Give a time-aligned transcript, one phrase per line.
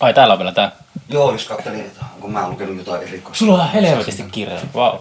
[0.00, 0.72] Ai täällä on vielä tää.
[1.08, 3.38] Joo, jos katselin, että onko mä lukenut jotain erikoista.
[3.38, 4.60] Sulla on helvetisti kirjoja.
[4.74, 4.96] Wow.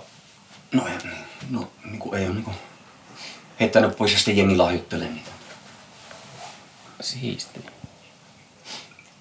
[0.72, 1.18] No, ei, niin,
[1.50, 2.56] no niin kuin, ei ole niin kuin,
[3.60, 5.32] heittänyt pois ja sitten jengi lahjoittelee niitä.
[7.02, 7.66] Siisti.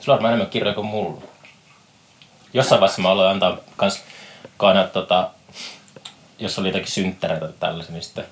[0.01, 1.23] Sulla on varmaan enemmän kirjoja kuin mulla.
[2.55, 4.03] Jossain vaiheessa mä aloin antaa kans
[4.57, 5.31] kaana, tota,
[6.39, 8.27] jos oli jotakin synttäreitä tai tällaisia, niin sitten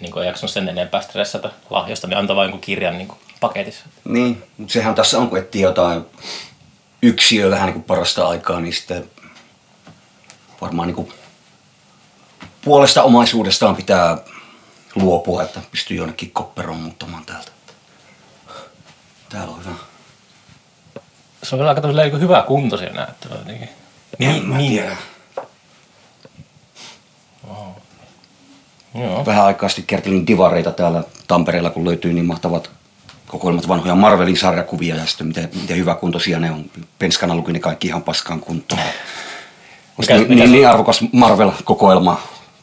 [0.00, 3.84] niin ei jaksanut sen enempää stressata lahjosta, niin antoi vain kirjan niin kuin paketissa.
[4.04, 6.04] Niin, mutta sehän tässä on, kun etsii jotain
[7.02, 9.10] yksiö vähän niin kuin parasta aikaa, niin sitten
[10.60, 11.12] varmaan niin kuin
[12.64, 14.18] puolesta omaisuudestaan pitää
[14.94, 17.50] luopua, että pystyy jonnekin kopperoon muuttamaan täältä.
[19.28, 19.74] Täällä on hyvä.
[21.42, 23.68] Se on kyllä aika tämmöinen niin hyvä kuntoisia näyttävä jotenkin.
[24.18, 24.70] Niin, mä niin.
[24.70, 24.98] tiedän.
[28.94, 29.26] Joo.
[29.26, 32.70] Vähän aikaa sitten kertelin divareita täällä Tampereella, kun löytyi niin mahtavat
[33.26, 36.64] kokoelmat vanhoja Marvelin sarjakuvia ja sitten miten, miten hyvä kuntoisia ne on.
[36.98, 38.80] Penskana luki ne kaikki ihan paskaan kuntoon.
[39.98, 42.20] Mikä- niin, mikä niin, niin arvokas Marvel-kokoelma,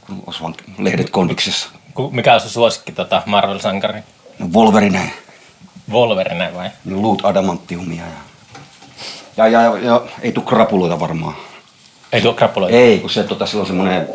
[0.07, 1.69] kun olisi vaan lehdet kondiksessa.
[2.11, 3.99] Mikä on se suosikki tota Marvel-sankari?
[4.39, 5.13] No Wolverine,
[5.91, 6.69] Wolverine vai?
[6.85, 8.11] niin luut adamantiumia ja...
[9.37, 11.35] Ja, ja, ja, ja ei tule krapuloita varmaan.
[12.11, 12.77] Ei tuo krappuloita.
[12.77, 14.07] Ei, kun se tota, on semmoinen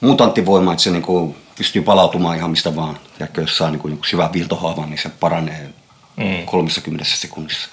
[0.00, 2.96] mutanttivoima, että se niinku pystyy palautumaan ihan mistä vaan.
[3.18, 5.68] Ja jos saa niinku joku syvän viiltohaavan, niin se paranee
[6.16, 6.46] Mm.
[6.46, 7.68] 30 sekunnissa.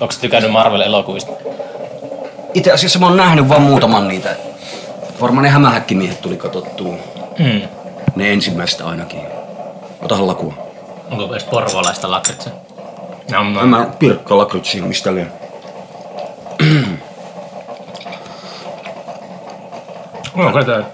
[0.00, 1.32] Onko tykännyt Marvel-elokuvista?
[2.54, 4.36] Itse asiassa mä oon nähnyt vaan muutaman niitä.
[5.20, 6.94] Varmaan ne hämähäkkimiehet tuli katsottua.
[7.38, 7.62] Mm.
[8.16, 9.20] Ne ensimmäiset ainakin.
[10.02, 10.54] Ota lakua.
[11.10, 12.50] Onko edes porvolaista lakritsa?
[13.30, 13.66] No, no.
[13.66, 15.32] Mä pirkka lakritsi, mistä liian.
[20.36, 20.86] No, katsotaan.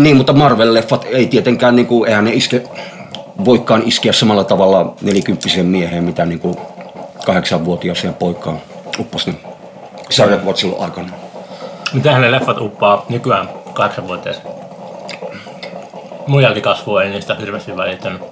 [0.00, 2.62] Niin, mutta Marvel-leffat ei tietenkään, niinku, eihän ne iske,
[3.44, 6.60] voikaan iskeä samalla tavalla nelikymppisen mieheen, mitä niinku
[7.26, 8.58] kahdeksanvuotiaaseen poikaan
[8.98, 9.36] upposi ne
[10.10, 11.08] sarjakuvat silloin aikana.
[11.92, 14.44] Mitähän ne leffat uppaa nykyään kahdeksanvuotiaisen?
[16.26, 18.22] Mun jälkikasvu ei niistä hirveästi välittänyt.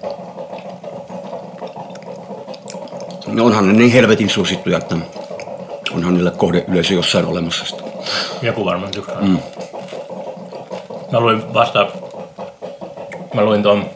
[3.27, 4.97] No onhan ne niin helvetin suosittuja, että
[5.95, 7.65] onhan niillä kohdeyleisö jossain olemassa.
[7.65, 7.83] Sitä.
[8.43, 9.21] Joku varmaan tykkää.
[9.21, 9.39] Mm.
[11.13, 11.87] Mä luin vasta...
[13.35, 13.91] Mä luin tuon...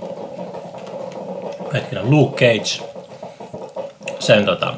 [1.73, 2.93] Hetkinen, Luke Cage.
[4.19, 4.75] Sen tota,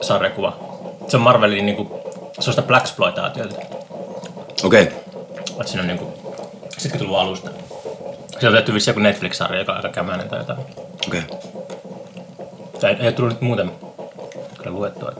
[0.00, 0.56] sarjakuva.
[1.08, 2.00] Se on Marvelin niinku...
[2.32, 3.54] Sellaista blaxploitaatiota.
[4.64, 4.94] Okei, okay.
[5.50, 6.12] Että siinä on niinku...
[6.78, 7.50] Sitten tullut alusta.
[8.40, 10.58] Se on tehty vissiin joku Netflix-sarja, joka on aika kämäinen tai jotain.
[11.08, 11.20] okei.
[11.20, 11.38] Okay.
[12.80, 13.72] Tai ei ole tullut nyt muuten
[14.58, 15.12] kyllä luettua.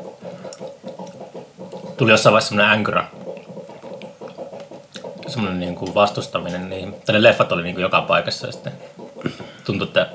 [1.97, 3.05] Tuli jossain vaiheessa semmoinen änkyrä.
[5.37, 6.71] Semmoinen niin kuin vastustaminen.
[6.71, 8.73] Niin, ne leffat oli niin kuin joka paikassa ja sitten
[9.65, 10.09] tuntui, että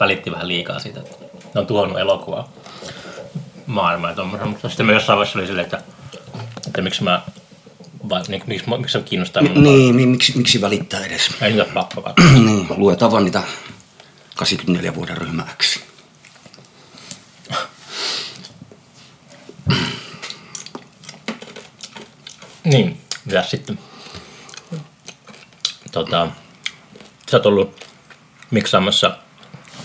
[0.00, 1.16] välitti vähän liikaa siitä, että
[1.54, 2.48] ne on tuhonnut elokuvaa
[3.66, 4.24] maailmaa ja.
[4.24, 5.82] Mutta sitten me jossain vaiheessa oli silleen, että,
[6.66, 7.22] että miksi mä
[8.08, 9.62] vai, niin, miksi, miksi se kiinnostaa minua.
[9.62, 11.30] Niin, niin miksi, miksi välittää edes?
[11.40, 12.24] Ei niitä pakko katsoa.
[12.44, 13.42] niin, luetaan vaan niitä
[14.36, 15.78] 84 vuoden ryhmä X.
[22.64, 23.78] Niin, mitä sitten?
[26.10, 26.28] Tota,
[27.30, 27.86] sä oot ollut
[28.50, 29.18] miksaamassa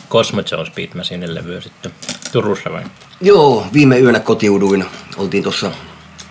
[0.09, 1.91] Cosmo Jones Beat Machine levyä sitten
[2.31, 2.83] Turussa vai?
[3.21, 4.85] Joo, viime yönä kotiuduin.
[5.17, 5.71] Oltiin tuossa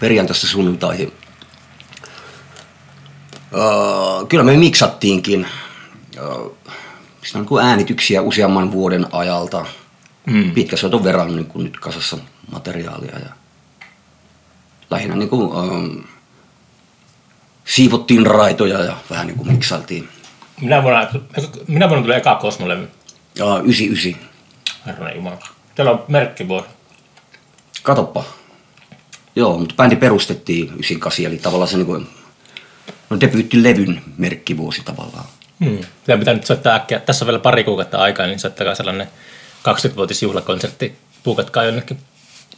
[0.00, 1.12] perjantaista sunnuntaihin.
[3.52, 5.46] Uh, kyllä me miksattiinkin.
[6.20, 6.56] Uh,
[7.24, 9.66] siinä on niin äänityksiä useamman vuoden ajalta.
[10.26, 10.50] Mm.
[10.50, 12.18] Pitkä soiton verran niin kuin nyt kasassa
[12.52, 13.18] materiaalia.
[13.18, 13.28] Ja
[14.90, 16.04] lähinnä niin kuin, um,
[17.64, 20.08] siivottiin raitoja ja vähän niin kuin miksailtiin.
[20.60, 21.08] Minä vuonna,
[21.68, 22.88] minä vuonna tuli eka Cosmo-levy.
[23.38, 24.30] Ja 99.
[24.86, 25.38] Herranen Jumala.
[25.74, 26.68] Teillä on merkkivuosi.
[27.82, 28.24] Katoppa.
[29.36, 32.02] Joo, mutta bändi perustettiin 98, eli tavallaan se niinku,
[33.10, 35.24] no debyyttilevyn merkkivuosi tavallaan.
[35.64, 35.78] Hmm.
[36.04, 37.00] Teidän pitää nyt soittaa äkkiä.
[37.00, 39.06] Tässä on vielä pari kuukautta aikaa, niin soittakaa sellainen
[39.68, 40.96] 20-vuotisjuhlakonsertti.
[41.22, 41.98] Puukatkaa jonnekin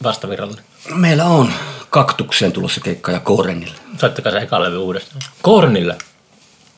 [0.03, 0.61] vastavirralle.
[0.95, 1.51] Meillä on
[1.89, 3.75] kaktukseen tulossa keikka ja Koorenille.
[3.99, 5.21] Soittakaa se eka levy uudestaan.
[5.41, 5.97] Kornille.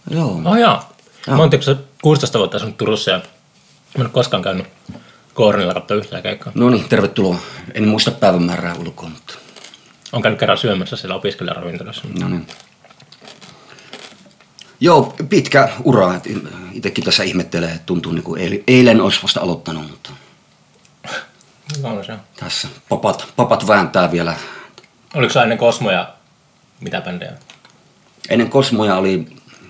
[0.10, 0.42] Joo.
[0.46, 0.56] Oh.
[0.58, 0.84] Joo.
[1.28, 3.24] Mä oon tiedätkö, 16 vuotta asunut Turussa ja mä
[3.96, 4.68] en ole koskaan käynyt
[5.34, 6.52] Kornilla katsoa yhtään keikkaa.
[6.56, 7.38] No niin, tervetuloa.
[7.74, 9.34] En muista päivämäärää ulkoa, mutta
[10.12, 12.02] Olen käynyt kerran syömässä siellä opiskelijaravintolassa.
[12.20, 12.48] no niin.
[14.80, 16.16] Joo, pitkä ura.
[16.16, 16.24] et
[16.74, 20.10] Itekin tässä ihmettelee, että tuntuu niin kuin eilen, eilen olisi vasta aloittanut, mutta
[21.82, 24.36] No, se tässä papat, papat vääntää vielä.
[25.14, 26.14] Oliko se ennen Cosmo ja
[26.82, 27.34] mitä bändejä?
[28.30, 29.26] Ennen Kosmoja oli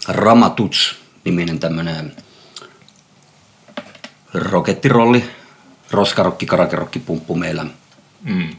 [0.08, 0.96] Ramatuts
[1.26, 2.16] niminen tämmönen
[4.34, 5.30] rokettirolli,
[5.92, 7.66] roskarokki, karakerokki, pumppu meillä.
[8.24, 8.50] Mm.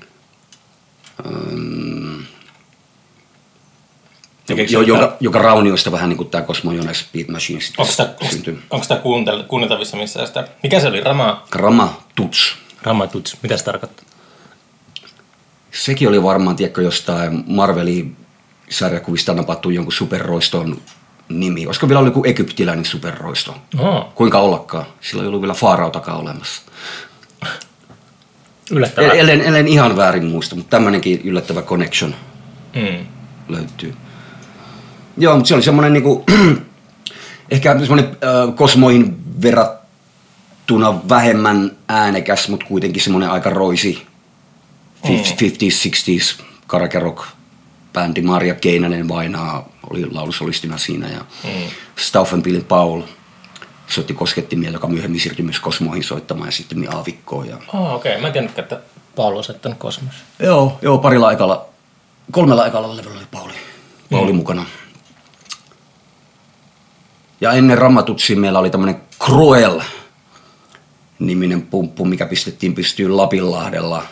[1.26, 2.24] Öm,
[4.70, 8.14] jo, joka, joka raunioista vähän niin kuin tämä Cosmo Jones Beat Machine sitten Onko sitä,
[8.70, 10.48] onko sitä kuuntel, kuunneltavissa missään sitä?
[10.62, 11.00] Mikä se oli?
[11.00, 12.56] Rama, Grama Tuts.
[12.82, 13.36] Rama Tuts.
[13.42, 14.04] Mitä se tarkoittaa?
[15.70, 18.16] Sekin oli varmaan, tiedätkö, jostain Marvelin
[18.70, 20.80] sarjakuvista napattu jonkun superroiston
[21.28, 21.66] nimi.
[21.66, 23.56] Olisiko vielä ollut joku egyptiläinen superroisto?
[23.78, 24.86] Oh, Kuinka ollakaan?
[25.00, 26.62] Sillä ei ollut vielä Faarautakaan olemassa.
[28.70, 29.10] yllättävää.
[29.12, 32.14] Ellen, ellen ihan väärin muista, mutta tämmöinenkin yllättävä connection
[32.74, 33.06] Mm.
[33.48, 33.94] löytyy.
[35.18, 36.24] Joo, mutta se oli semmoinen niinku,
[37.50, 39.16] ehkä semmoinen äh, kosmoihin
[40.68, 44.06] verrattuna vähemmän äänekäs, mutta kuitenkin semmoinen aika roisi
[45.06, 47.22] 50s, 60s karaoke rock
[47.92, 48.22] bändi.
[48.22, 51.50] Maria Keinänen vainaa oli laulusolistina siinä ja mm.
[51.96, 53.02] Stauffenpilin Paul
[53.86, 57.48] soitti koskettimia, joka myöhemmin siirtyi myös Kosmoihin soittamaan ja sitten Aavikkoon.
[57.48, 57.56] Ja...
[57.74, 58.12] Oh, okei.
[58.12, 58.20] Okay.
[58.20, 58.80] Mä en tiennytkään, että
[59.16, 60.14] Paul on soittanut Kosmos.
[60.38, 61.66] Joo, joo, parilla aikalla,
[62.32, 63.52] kolmella aikalla levyllä oli Pauli,
[64.10, 64.36] Pauli mm.
[64.36, 64.64] mukana.
[67.40, 69.80] Ja ennen Rammatutsia meillä oli tämmöinen Cruel
[71.18, 74.06] niminen pumppu, mikä pistettiin pystyyn Lapinlahdella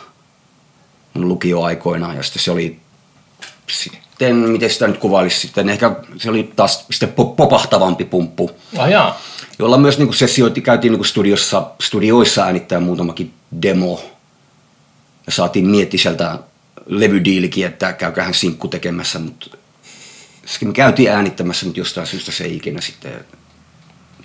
[1.13, 2.13] mun lukioaikoina.
[2.13, 2.79] Ja sitten se oli
[3.69, 8.89] sitten, miten sitä nyt kuvailisi sitten, ehkä se oli taas sitten po- popahtavampi pumppu Ah
[8.89, 9.21] jaa.
[9.59, 14.03] jolla myös niin sessioitiin, käytiin niin studiossa, studioissa äänittää muutamakin demo.
[15.25, 16.39] Ja saatiin miettiä sieltä
[16.85, 19.57] levydiilikin, että käyköhän sinkku tekemässä, mutta
[20.65, 23.25] me käytiin äänittämässä, mutta jostain syystä se ei ikinä sitten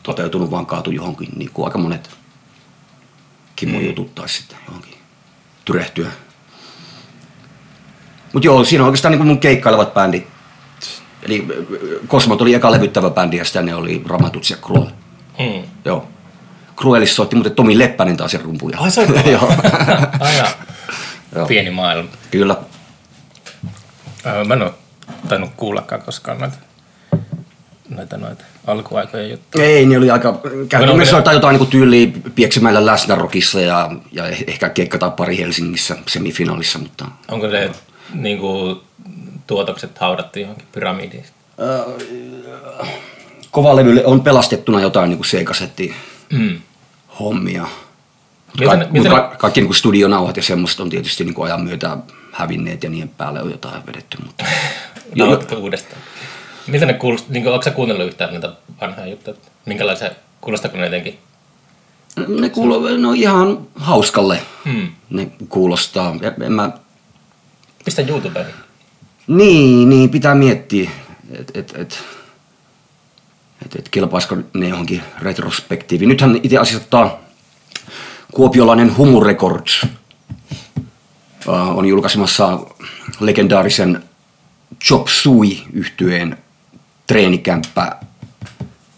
[0.02, 2.11] toteutunut, vaan kaatui johonkin, niin kuin aika monet
[3.62, 3.87] Kimmo mm.
[3.87, 4.94] jutut taisi sitten johonkin
[5.64, 6.09] tyrehtyä.
[8.32, 10.26] Mutta joo, siinä on oikeastaan niin mun keikkailevat bändit.
[11.23, 14.87] Eli äh, Cosmot oli eka levyttävä bändi ja sitten ne oli Ramatuts ja Cruel.
[15.38, 15.69] Mm.
[15.85, 16.09] Joo.
[16.76, 18.79] Cruelissa soitti muuten Tomi Leppänen taas sen rumpuja.
[18.79, 19.20] Ai soittava?
[19.31, 19.53] Joo.
[21.37, 21.47] Joo.
[21.47, 22.09] Pieni maailma.
[22.31, 22.56] Kyllä.
[24.26, 24.73] Öö, mä en ole
[25.29, 26.56] tainnut kuullakaan koskaan noita,
[27.88, 29.64] noita, noita alkuaikojen juttuja.
[29.64, 30.40] Ei, ne oli aika...
[30.87, 35.96] No, ne- soittaa jotain niin tyyliä Pieksämäellä läsnärokissa ja, ja ehkä keikka tai pari Helsingissä
[36.06, 37.05] semifinaalissa, mutta...
[37.29, 37.70] Onko se
[38.14, 38.76] niin kuin,
[39.46, 41.25] tuotokset haudattu johonkin pyramidiin?
[43.50, 45.94] Kovalevylle on pelastettuna jotain niin C-kasetti
[46.32, 46.58] Mm.
[47.20, 47.67] hommia.
[48.61, 51.96] Ne- Ka- mutta ka- kaikki niin studionauhat ja semmoista on tietysti niin ajan myötä
[52.32, 54.19] hävinneet ja niiden päälle on jotain vedetty.
[54.26, 54.44] Mutta...
[55.17, 56.02] Nauhoitko uudestaan?
[56.67, 57.32] Miltä ne kuulostaa?
[57.32, 59.37] Niin sä kuunnellut yhtään näitä vanhoja juttuja?
[59.67, 60.11] Minkälaisia,
[60.41, 61.19] kuulostaako ne jotenkin?
[62.29, 64.88] Ne kuuluu, no ihan hauskalle Hmm.
[65.11, 66.17] ne kuulostaa.
[66.43, 66.70] En mä,
[67.85, 68.47] Pistä YouTubeen.
[69.26, 70.91] niin, niin, pitää miettiä,
[71.32, 72.05] että et, et,
[73.67, 76.09] et, et kelpaisiko ne johonkin retrospektiiviin.
[76.09, 77.19] Nythän itse asiassa tota,
[78.32, 79.87] kuopiolainen Humu Records
[81.49, 82.59] äh, on julkaisemassa
[83.20, 84.03] legendaarisen
[84.85, 86.38] Chop Suey yhtyeen
[87.06, 87.96] treenikämppä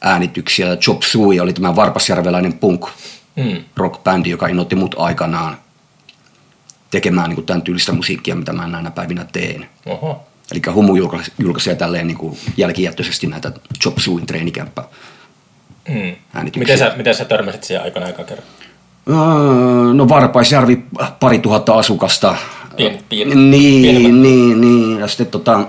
[0.01, 0.77] äänityksiä.
[0.77, 2.87] Chop Suey oli tämä varpasjärveläinen punk
[3.37, 3.65] Mm.
[3.77, 5.57] rockbändi, joka innoitti mut aikanaan
[6.91, 9.69] tekemään niin tämän tyylistä musiikkia, mitä mä näinä päivinä teen.
[9.87, 10.27] Oho.
[10.53, 10.95] Eli Humu
[11.39, 13.53] julkaisee tälleen niin kuin jälkijättöisesti näitä
[13.83, 14.85] Chop Sueyn treenikämppä.
[15.89, 16.15] Mm.
[16.57, 18.47] Miten sä, miten sä törmäsit siihen aikana aika kerran?
[19.11, 20.85] Öö, No Varpaisjärvi,
[21.21, 22.37] pari tuhatta asukasta.
[22.77, 24.21] Pieni- pieni- Niin, pienemmät.
[24.23, 25.01] niin, niin.
[25.01, 25.61] Ja sitten tota,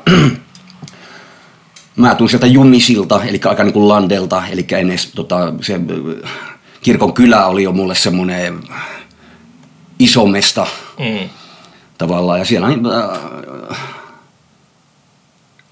[1.95, 6.27] mä tuun sieltä Junnisilta, eli aika niin kuin Landelta, eli ennen tota, se ö,
[6.81, 8.63] kirkon kylä oli jo mulle semmoinen
[9.99, 10.67] iso mesta
[10.99, 11.29] Mm.
[11.97, 12.39] tavallaan.
[12.39, 13.77] Ja siellä niin, äh,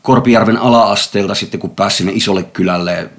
[0.02, 3.10] Korpijärven ala-asteelta sitten kun pääsi sinne isolle kylälle,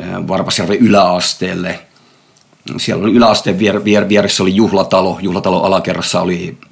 [0.00, 1.80] äh, Varpasjärven yläasteelle.
[2.76, 5.18] Siellä oli yläasteen vier, vier, vieressä oli juhlatalo.
[5.22, 6.58] Juhlatalo alakerrassa oli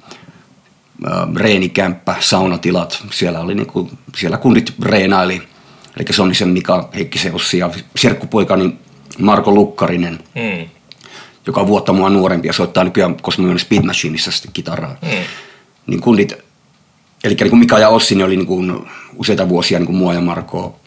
[1.35, 3.03] reenikämppä, saunatilat.
[3.11, 5.41] Siellä, oli niinku, siellä kundit reenaili.
[5.97, 8.75] Eli Sonnisen Mika Heikkisen Ossi ja serkkupoikani
[9.19, 10.69] Marko Lukkarinen Mm.
[11.47, 14.95] joka on vuotta mua nuorempi ja soittaa nykyään Cosmo Speed Machineissa sitten kitaraa.
[15.01, 15.09] Mm.
[15.87, 16.33] Niin kundit,
[17.23, 18.73] eli niin kuin Mika ja Ossi, ne oli niin kuin
[19.15, 20.79] useita vuosia niin kuin mua ja Marko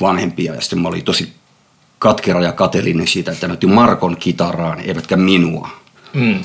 [0.00, 0.54] vanhempia.
[0.54, 1.32] Ja sitten mä olin tosi
[1.98, 5.79] katkera ja kateellinen siitä, että ne otti Markon kitaraan, eivätkä minua.
[6.12, 6.44] Mm.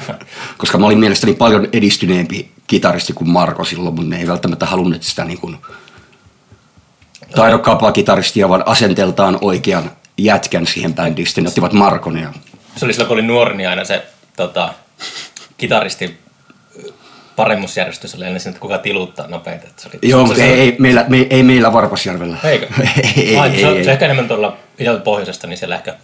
[0.58, 5.02] Koska mä olin mielestäni paljon edistyneempi kitaristi kuin Marko silloin, mutta ne ei välttämättä halunneet
[5.02, 5.56] sitä niin kuin
[7.34, 11.26] taidokkaampaa kitaristia, vaan asenteeltaan oikean jätkän siihen bändiin.
[11.26, 12.32] Sitten ne ottivat Markon ja
[12.76, 14.74] se oli silloin, kun oli nuori, niin aina se tota,
[15.56, 16.18] kitaristi
[17.36, 19.66] paremmuusjärjestys oli aina siinä, että kuka tiluttaa nopeita.
[19.66, 22.36] Että se oli, Joo, se, mutta se, ei, ei, meillä, me, ei meillä Varpasjärvellä.
[22.44, 22.66] Eikö?
[23.16, 24.56] ei, Ai, ei, se, ei, se ehkä enemmän tuolla
[25.04, 25.96] pohjoisesta, niin siellä ehkä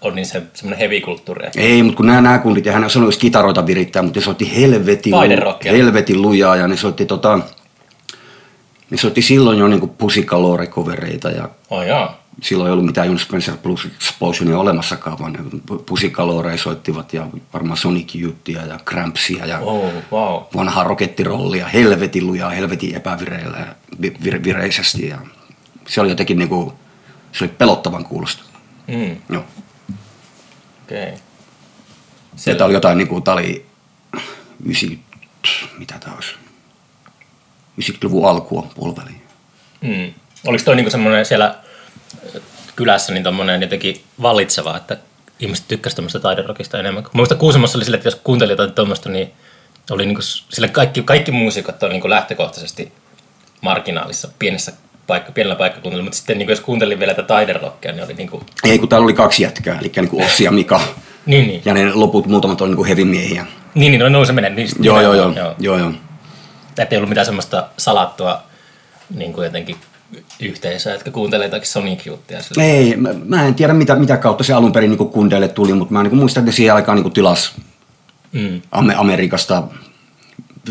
[0.00, 1.46] on niin se, semmoinen heavy-kulttuuri.
[1.56, 4.56] Ei, mutta kun nämä, nämä kundit, ja hän sanoi, että kitaroita virittää, mutta ne soitti
[4.56, 5.14] helvetin,
[5.70, 7.38] helvetin lujaa ja ne soitti tota,
[8.90, 11.82] ne soitti silloin jo niinku pusikalore-kovereita ja Oh
[12.42, 15.38] silloin ei ollut mitään Jon Spencer Plus Explosionia olemassakaan, vaan ne
[15.86, 20.42] pusikaloreja soittivat ja varmaan Sonic Youthia ja Crampsia ja Oh, wow.
[20.56, 23.66] vanhaa rokettirollia, helvetin lujaa, helvetin epävireillä ja
[24.02, 25.08] vi- vir- vireisesti.
[25.08, 25.18] Ja
[25.86, 26.72] se oli jotenkin niinku,
[27.32, 28.42] se oli pelottavan kuulosta.
[28.88, 29.44] Mm, Joo.
[30.86, 31.08] Okei.
[31.08, 31.18] Okay.
[32.36, 33.66] Sieltä oli jotain, niinku, tää oli
[34.64, 35.16] 90,
[35.78, 36.34] mitä tää olisi,
[37.80, 39.22] 90-luvun alkua puoliväliin.
[39.80, 40.14] Mm.
[40.46, 41.58] Oliko toi niinku semmoinen siellä
[42.76, 44.96] kylässä niin tommonen jotenkin vallitseva, että
[45.40, 47.02] ihmiset tykkäsivät tämmöistä taiderokista enemmän?
[47.02, 49.32] Mä muistan Kuusamossa oli sille, että jos kuunteli jotain tuommoista, niin
[49.90, 52.92] oli niinku, s- sille kaikki, kaikki muusikot on niinku lähtökohtaisesti
[53.60, 54.72] marginaalissa pienessä
[55.06, 58.78] paikka, pienellä paikkakunnalla, mutta sitten niinku, jos kuuntelin vielä tätä taiderokkia, niin oli niinku, Ei,
[58.78, 60.80] kun täällä oli kaksi jätkää, eli niinku Ossi ja Mika.
[61.26, 63.46] niin, niin, Ja ne loput muutamat oli niinku heavy-miehiä.
[63.74, 64.50] niin, niin no, no se menee.
[64.50, 65.32] Niin, Joo, joo, joo.
[65.36, 65.54] joo.
[65.58, 65.92] joo, joo.
[66.78, 68.42] Että ei ollut mitään semmoista salattua
[69.16, 69.76] niin kuin jotenkin
[70.40, 74.52] yhteisöä, jotka kuuntelee jotakin Sonic sillä- Ei, mä, mä en tiedä mitä, mitä kautta se
[74.52, 77.54] alun perin niin kundeille tuli, mutta mä niin muistan, että siihen aikaan niin tilas
[78.32, 78.60] Mm.
[78.72, 79.62] Ame- Amerikasta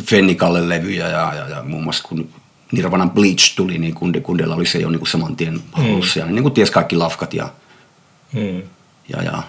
[0.09, 2.29] Fennikalle levyjä ja, ja, ja muun muassa kun
[2.75, 6.19] Nirvanan Bleach tuli, niin kunde, kundella oli se jo niin kuin saman tien hallussa.
[6.19, 7.49] Ja ne niin kuin ties kaikki lafkat ja,
[8.33, 8.61] Mm.
[9.09, 9.43] ja, ja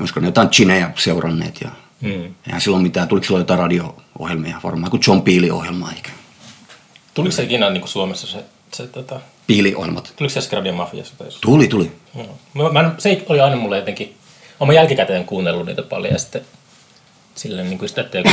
[0.00, 1.60] olisiko ne jotain chineja seuranneet.
[1.60, 1.70] Ja,
[2.00, 2.34] Mm.
[2.46, 6.10] eihän silloin mitään, tuliko silloin jotain radio-ohjelmia varmaan, kuin John Peele-ohjelma eikä.
[7.14, 10.12] Tuliko se ikinä niin kuin Suomessa se, se tota, Peele-ohjelmat.
[10.16, 11.28] tuliko se äsken Radio Mafiassa tai?
[11.40, 11.92] Tuli, tuli.
[12.54, 14.16] Mä, mä, se oli aina mulle jotenkin,
[14.60, 16.42] olen jälkikäteen kuunnellut niitä paljon ja sitten
[17.34, 18.30] silleen niin kuin sitä, että joku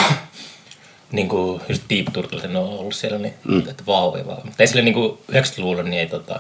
[1.12, 3.60] niin kuin just Deep Turtle on ollut siellä, niin mm.
[3.70, 4.42] että vau, ei vaan.
[4.44, 6.40] Mutta ei sille niin kuin 90-luvulla, niin ei tota,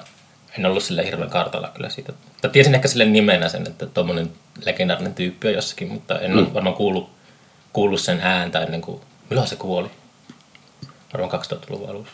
[0.58, 2.13] en ollut sille hirveän kartalla kyllä siitä.
[2.42, 4.32] Tai tiesin ehkä sille nimenä sen, että tuommoinen
[4.66, 6.38] legendaarinen tyyppi on jossakin, mutta en mm.
[6.38, 7.10] ole varmaan kuullut,
[7.74, 9.90] kuullut sen ääntä ennen kuin, milloin se kuoli?
[11.13, 12.13] Varmaan 2000-luvun alussa.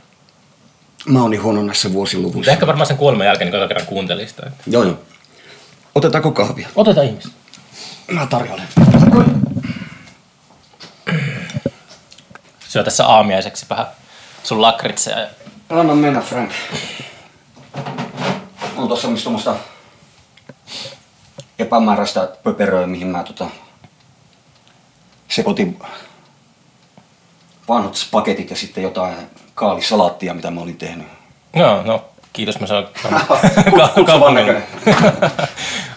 [1.06, 2.52] Mä oon niin huono näissä Mutta vuosiluvuissa.
[2.52, 4.44] ehkä varmaan sen kuoleman jälkeen niin kerran kuuntelin sitä.
[4.48, 5.00] että- Joo, joo.
[5.96, 6.68] Otetaanko kahvia?
[6.76, 7.32] Otetaan ihmisiä.
[8.12, 8.68] Mä tarjoilen.
[12.68, 13.88] Syö tässä aamiaiseksi vähän
[14.44, 15.20] sun lakritseja.
[15.20, 15.28] Ja...
[15.70, 16.52] Anna mennä, Frank.
[18.78, 19.56] On tossa mistä tuommoista
[21.60, 23.48] epämääräistä pöperöä, mihin mä tota
[25.28, 25.80] sekoitin
[27.68, 29.16] vanhat spagetit ja sitten jotain
[29.56, 31.08] kaalisalaattia, mitä mä olin tehnyt.
[31.56, 32.88] No, no, kiitos mä saan
[33.96, 34.64] Kutsuvan näköinen.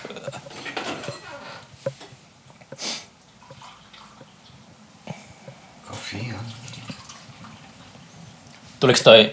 [8.81, 9.33] Tuliko toi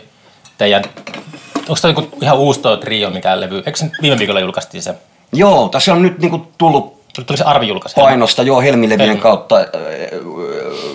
[0.58, 0.84] teidän,
[1.58, 4.96] onko toi joku ihan uusi toi trio, mikä levy, eikö se viime viikolla julkaistiin se,
[5.34, 9.22] Joo, tässä on nyt niinku tullut tuliko se Arvi painosta joo Helmilevien Helmi.
[9.22, 9.56] kautta.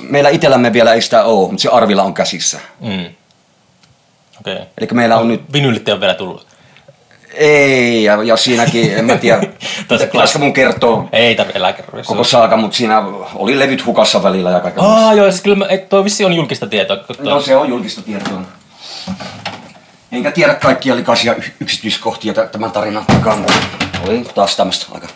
[0.03, 2.59] Meillä itsellämme vielä ei sitä ole, mutta se Arvilla on käsissä.
[2.81, 3.05] Mm.
[4.41, 4.55] Okei.
[4.55, 4.67] Okay.
[4.79, 6.47] Eli meillä on nyt, Vinylit ei ole vielä tullut.
[7.35, 9.41] Ei, ja, ja siinäkin, en mä tiedä,
[9.89, 12.05] pitäisikö mun kertoa Ei tarvitse kerran.
[12.07, 13.03] koko saaka, mutta siinä
[13.35, 14.85] oli levyt hukassa välillä ja kaikkea.
[14.85, 16.97] Aa, joo, siis kyllä mä, et, toi vissi on julkista tietoa.
[16.97, 18.41] kun toi- No se on julkista tietoa.
[20.13, 23.53] Enkä tiedä kaikkia likaisia y- yksityiskohtia tä- tämän tarinan takaa, mutta
[24.07, 25.07] oli taas tämmöistä aika...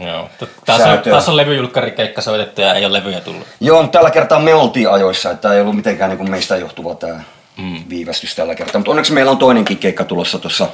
[0.00, 0.28] Joo.
[0.66, 1.10] Taas on, Säätöä.
[1.12, 3.46] taas on levyjulkkarikeikka soitettu ja ei ole levyjä tullut.
[3.60, 7.20] Joo, mutta tällä kertaa me oltiin ajoissa, että ei ollut mitenkään niin meistä johtuva tämä
[7.56, 7.76] mm.
[7.88, 8.78] viivästys tällä kertaa.
[8.78, 10.66] Mutta onneksi meillä on toinenkin keikka tulossa tuossa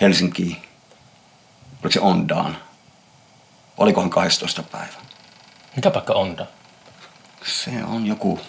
[0.00, 0.56] Helsinkiin.
[1.82, 2.56] Oliko se Ondaan?
[3.78, 4.62] Olikohan 12.
[4.62, 4.86] päivä?
[5.76, 6.46] Mikä paikka on tää?
[7.44, 8.40] Se on joku,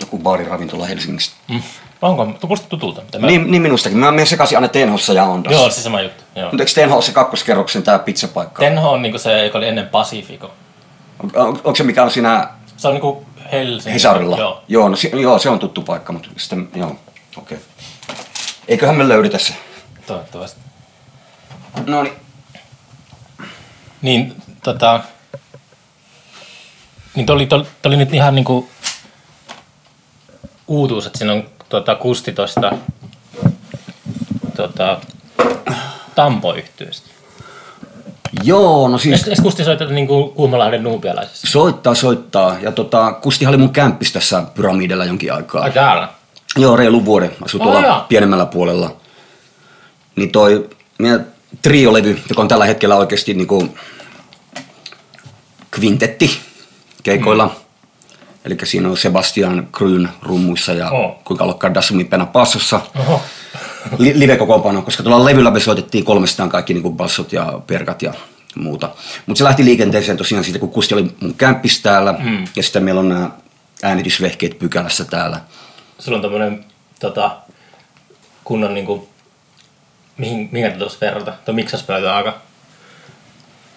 [0.00, 1.34] joku baariravintola Helsingistä.
[1.48, 1.62] Mm.
[2.02, 2.26] Onko?
[2.40, 3.00] Kuulostaa tutulta.
[3.00, 3.26] Mitä mä...
[3.26, 3.98] Niin, niin minustakin.
[3.98, 5.60] Mä menen sekaisin aina Tenhossa ja Ondassa.
[5.60, 6.22] Joo, se sama juttu.
[6.36, 6.50] Joo.
[6.50, 8.62] Mutta eikö Tenho ole se kakkoskerroksen tää pizzapaikka?
[8.62, 10.50] Tenho on niinku se, joka oli ennen Pacifico.
[11.22, 13.94] On, on, onko se mikä on siinä Se on niinku Helsinki.
[13.94, 14.38] Hesarilla?
[14.38, 14.62] Joo.
[14.68, 16.96] Joo, no, si- joo, se on tuttu paikka, mutta sitten, joo,
[17.36, 17.58] okei.
[17.58, 17.58] Okay.
[18.68, 19.54] Eiköhän me löydetä se.
[20.06, 20.60] Toivottavasti.
[21.86, 22.14] No niin.
[24.02, 25.00] Niin, tota...
[27.14, 28.68] Niin toi oli, toi, toi oli nyt ihan niinku
[30.68, 32.72] uutuus, että siinä on tota, Kusti tosta
[34.56, 35.00] tota,
[36.14, 37.08] Tampo-yhtyeestä.
[38.42, 41.48] Joo, no siis Eikö Kusti soittaa niinku Kuumalahden nuupialaisessa?
[41.50, 42.56] soittaa, soittaa.
[42.62, 45.62] Ja tota, Kustihan oli mun kämppis tässä pyramidella jonkin aikaa.
[45.62, 46.08] Ai täällä?
[46.56, 47.30] Joo, reilu vuoden.
[47.44, 48.06] Asui Ai tuolla jaa.
[48.08, 48.96] pienemmällä puolella.
[50.16, 51.31] Niin toi meidän
[51.62, 53.68] triolevy, joka on tällä hetkellä oikeasti niinku
[55.70, 56.38] kvintetti
[57.02, 57.46] keikoilla.
[57.46, 57.52] Mm.
[58.44, 61.24] Eli siinä on Sebastian Grün rummuissa ja Oh.
[61.24, 62.80] kuinka ollakaan Dasumi Pena passossa.
[62.98, 63.22] Oho.
[63.98, 68.14] li, live-kokoonpano, koska tuolla levyllä me soitettiin kolmestaan kaikki niin kuin bassot ja perkat ja
[68.54, 68.90] muuta.
[69.26, 72.44] Mutta se lähti liikenteeseen tosiaan siitä, kun Kusti oli mun kämppis täällä, mm.
[72.56, 73.30] ja sitten meillä on nämä
[73.82, 75.40] äänitysvehkeet pykälässä täällä.
[75.98, 76.64] Sulla on tämmönen
[77.00, 77.36] tota,
[78.44, 79.08] kunnon niinku,
[80.16, 81.32] mihin, mihin tätä tuossa verrata?
[81.44, 82.34] Tuo miksaspöytä on aika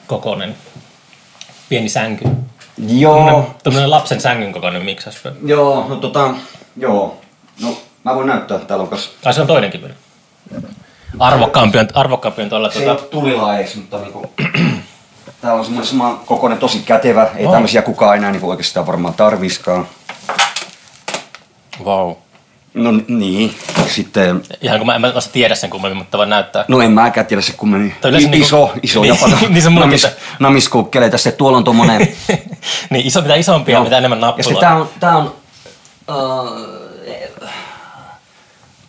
[0.07, 0.55] kokoinen.
[1.69, 2.25] Pieni sänky.
[2.87, 5.37] Joo, Tämmönen lapsen sängyn kokoinen miksaspöytä.
[5.45, 6.33] joo, no tota,
[6.77, 7.21] joo.
[7.61, 9.11] No, mä voin näyttää, täällä on kas...
[9.21, 9.93] Tai se on toinenkin vielä.
[11.19, 14.31] Arvokkaampi on, arvokkaampi on tuolla Se ei tuota, ole tulilaeiksi, mutta niinku...
[15.41, 17.29] Täällä on semmoinen sama kokoinen, tosi kätevä.
[17.35, 17.51] Ei Oh.
[17.53, 19.87] tämmöisiä kukaan enää niinku oikeastaan varmaan tarviskaan.
[21.83, 22.11] Wow.
[22.75, 23.55] No niin,
[23.87, 24.41] sitten...
[24.61, 26.65] Ihan kun mä en mä tiedä sen kummemmin, mutta voin näyttää.
[26.67, 27.95] No en mäkään tiedä se kummeni.
[28.01, 29.37] Tai yleensä I- niinku- iso, iso Niin, japana.
[29.49, 31.17] niin se namis, se- namiskukkeleita.
[31.17, 32.07] Sitten tuolla on tommonen...
[32.89, 34.59] niin iso, mitä isompia, mitä enemmän Ja sitten nappuloita.
[34.59, 35.35] tää on, tää on
[37.41, 37.49] uh,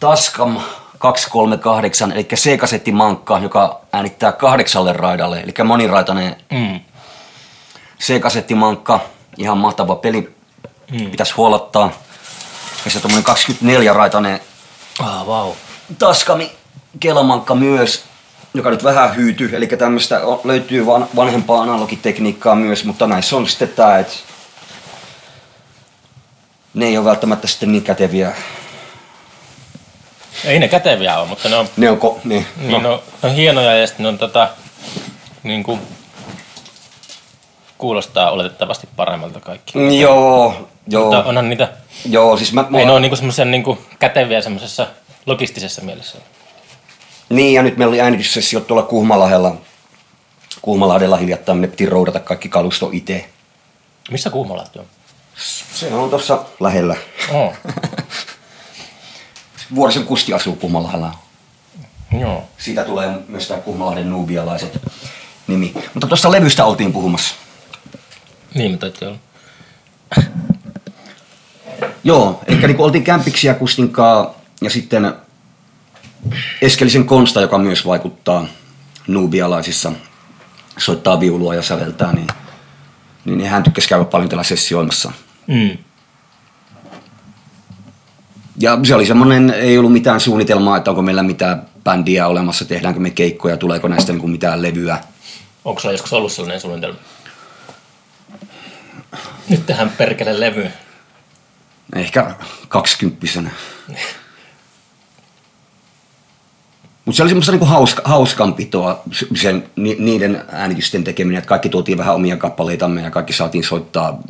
[0.01, 0.57] Tascam
[0.99, 6.81] 238, eli C-kasettimankka, joka äänittää kahdeksalle raidalle, eli moniraitainen Mm.
[8.01, 9.01] C-kasettimankka,
[9.39, 10.35] ihan mahtava peli,
[10.93, 11.11] mm.
[11.11, 11.91] pitäisi huolettaa.
[12.87, 14.41] Ja se tommonen 24-raitainen
[14.99, 15.53] Ah, wow.
[15.99, 16.53] Tascami
[17.01, 18.05] kelamankka myös,
[18.55, 23.69] joka nyt vähän hyytyy, eli tämmöistä löytyy van, vanhempaa analogitekniikkaa myös, mutta näissä on sitten
[23.69, 24.15] tää, että
[26.75, 28.33] ne ei ole välttämättä sitten niin käteviä.
[30.45, 32.79] Ei ne käteviä ole, mutta ne on, Ne on, ko, ne, niin, no.
[32.79, 34.49] ne on, ne on hienoja ja sitten ne on tota,
[35.43, 35.81] niin kuin,
[37.79, 40.01] kuulostaa oletettavasti paremmalta kaikki.
[40.01, 41.73] Joo, joo, Mutta onhan niitä,
[42.09, 44.87] joo, siis mä, ei ne ole niinku semmoisia niinku käteviä semmoisessa
[45.27, 46.19] logistisessa mielessä.
[47.29, 49.57] Niin, ja nyt meillä oli äänityssessio tuolla Kuhmalahdella.
[50.63, 53.29] Kuhmalahdella hiljattain me piti roudata kaikki kalusto itse.
[54.11, 54.87] Missä Kuhmolahti on?
[55.73, 56.97] Se on tuossa lähellä.
[57.33, 57.53] Oh.
[59.75, 61.15] Vuorisen Kusti asuu Kuhmalahdella.
[62.21, 62.45] Joo.
[62.59, 64.81] Siitä tulee myös tämä Kuhmalahden nuubialaiset
[65.47, 65.75] nimi.
[65.95, 67.35] Mutta tuosta levystä oltiin puhumassa.
[68.55, 69.19] Niin me taitti olla.
[72.05, 75.15] Joo, eli niin oltiin kämpiksiä Kustinkaa ja sitten
[76.63, 78.47] Eskelisen Konsta, joka myös vaikuttaa
[79.07, 79.93] nuubialaisissa,
[80.79, 82.27] soittaa viulua ja säveltää, niin,
[83.25, 85.13] niin hän tykkäsi käydä paljon täällä sessioimassa.
[85.47, 85.79] Mm.
[88.59, 93.01] Ja se oli semmoinen, ei ollut mitään suunnitelmaa, että onko meillä mitään bändiä olemassa, tehdäänkö
[93.01, 94.99] me keikkoja, tuleeko näistä niin kuin mitään levyä.
[95.65, 96.99] Onko sulla joskus ollut sellainen suunnitelma?
[99.49, 100.71] Nyt tähän perkele levy.
[101.95, 102.35] Ehkä
[102.69, 103.51] kaksikymppisenä.
[107.05, 111.69] Mutta se oli semmoista niinku hauska, hauskanpitoa, se- sen, ni, niiden äänitysten tekeminen, että kaikki
[111.69, 114.23] tuotiin vähän omia kappaleitamme ja kaikki saatiin soittaa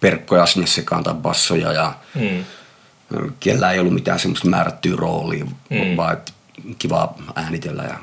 [0.00, 2.44] perkkoja sinne sekaan tai bassoja ja Mm.
[3.40, 5.96] kellä ei ollut mitään semmoista määrättyä roolia, Mm.
[5.96, 6.32] vaan että
[6.78, 7.96] kiva äänitellä ja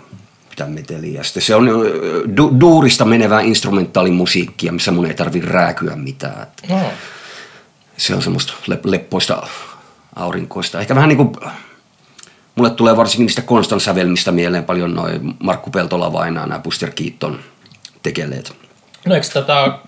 [0.49, 1.23] pitää meteliä.
[1.23, 1.65] Sitten se on
[2.37, 6.47] du, duurista menevää instrumentaalimusiikkia, missä mun ei tarvi rääkyä mitään.
[6.69, 6.79] No.
[8.03, 9.47] Se on semmoista le- leppoista
[10.15, 10.79] aurinkoista.
[10.79, 11.31] Ehkä vähän niin kuin,
[12.55, 17.39] mulle tulee varsinkin niistä Konstan sävelmistä mieleen paljon noin Markku Peltola vainaa nämä Buster Keaton
[18.03, 18.55] tekeleet.
[19.05, 19.79] No eikö tota,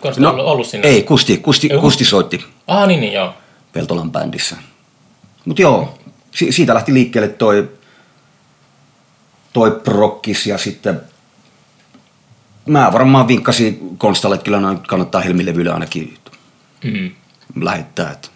[0.00, 0.88] Konsta no, ollut, sinne?
[0.88, 3.34] ei, Kusti, Kusti, Ei, Kusti soitti Ah niin, niin joo.
[3.72, 4.56] Peltolan bändissä.
[5.44, 5.98] Mutta joo,
[6.34, 7.70] si- siitä lähti liikkeelle toi,
[9.52, 11.00] toi prokkis ja sitten
[12.66, 16.18] mä varmaan vinkkasin Konstalle, että kyllä kannattaa Helmilevylle ainakin
[16.84, 17.10] Mm.
[17.60, 18.10] Lähettää.
[18.10, 18.30] Et.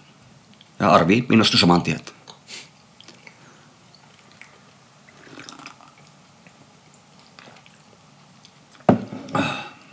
[0.79, 2.01] Ja Arvi innostui saman tien.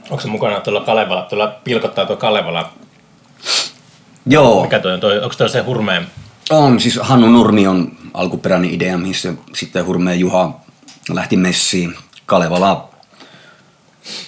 [0.10, 2.73] Onko se mukana tuolla Kalevala, tuolla pilkottaa tuo Kalevala?
[4.25, 6.08] Joo, Mikä toi on toi, onko toi se hurmeen?
[6.49, 6.79] on.
[6.79, 10.60] Siis Hannu Nurmi on alkuperäinen idea, mihin se sitten Hurmeen Juha
[11.10, 11.95] lähti messiin.
[12.25, 12.89] Kalevala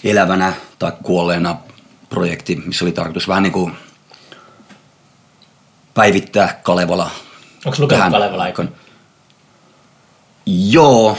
[0.03, 1.57] elävänä tai kuolleena
[2.09, 3.73] projekti, missä oli tarkoitus vähän niin kuin
[5.93, 7.11] päivittää Kalevala.
[7.65, 8.69] Onko lukenut Kalevala aikaan.
[10.45, 11.17] Joo,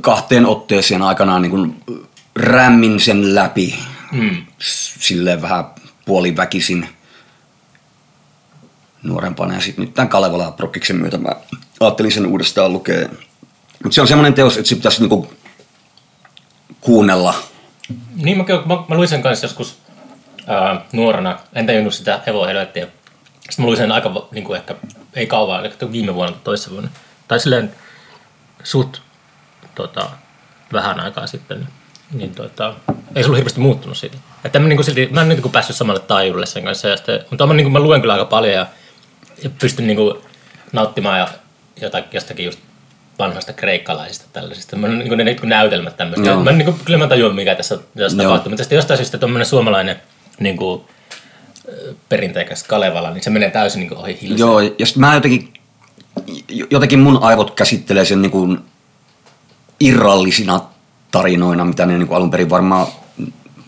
[0.00, 1.84] kahteen otteeseen aikanaan niin kuin
[2.36, 3.74] rämmin sen läpi
[4.12, 4.46] Mm.
[5.00, 5.64] silleen vähän
[6.04, 6.88] puoliväkisin
[9.02, 9.54] nuorempana.
[9.54, 11.28] Ja sitten nyt tämän Kalevala prokkiksen myötä mä
[11.80, 13.08] ajattelin sen uudestaan lukea.
[13.82, 15.32] Mutta se on semmoinen teos, että se pitäisi niinku
[16.80, 17.34] kuunnella.
[18.14, 19.78] Niin mä, mä, mä luin sen kanssa joskus
[20.46, 22.86] ää, nuorena, en tajunnut sitä hevohelvettiä.
[23.50, 24.74] Sitten mä luin sen aika niin kuin ehkä,
[25.14, 26.90] ei kauan, eli viime vuonna tai toissa vuonna.
[27.28, 27.74] Tai silleen
[28.64, 28.98] suht
[29.74, 30.10] tota,
[30.72, 31.58] vähän aikaa sitten.
[31.58, 31.68] Niin,
[32.12, 32.74] niin tota,
[33.14, 34.16] ei se ollut hirveästi muuttunut siitä.
[34.44, 36.88] Että mä, niin kuin silti, mä en niin kuin päässyt samalle taajuudelle sen kanssa.
[36.88, 38.66] Ja sitten, mutta mä, niin kuin, mä luen kyllä aika paljon ja,
[39.42, 40.18] ja pystyn niin kuin,
[40.72, 41.28] nauttimaan ja
[41.80, 42.58] jotakin, jostakin just
[43.18, 44.76] vanhoista kreikkalaisista tällaisista.
[44.76, 46.36] Mä, niin kuin ne niin näytelmät tämmöistä.
[46.36, 48.50] Mä niin kuin, kyllä mä tajuan, mikä tässä, tässä tapahtuu.
[48.50, 50.02] Mutta sitten jostain syystä tuommoinen suomalainen
[50.40, 50.84] niin kuin,
[52.08, 54.38] perinteikäs Kalevala, niin se menee täysin niin ohi hiljaisen.
[54.38, 55.52] Joo, ja mä jotenkin,
[56.70, 58.58] jotenkin mun aivot käsittelee sen niin kuin
[59.80, 60.60] irrallisina
[61.10, 62.86] tarinoina, mitä ne niin kuin alun perin varmaan,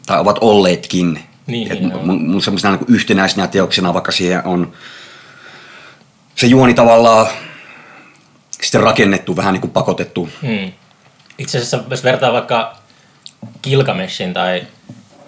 [0.07, 1.19] tai ovat olleetkin.
[1.47, 4.73] Niin, Et niin, mun, mun semmoisena niin kuin yhtenäisenä teoksena, vaikka siihen on
[6.35, 7.27] se juoni tavallaan
[8.51, 10.29] sitten rakennettu, vähän niin kuin pakotettu.
[10.43, 10.73] Hmm.
[11.39, 12.77] Itse asiassa jos vertaa vaikka
[13.63, 14.63] Gilgameshin tai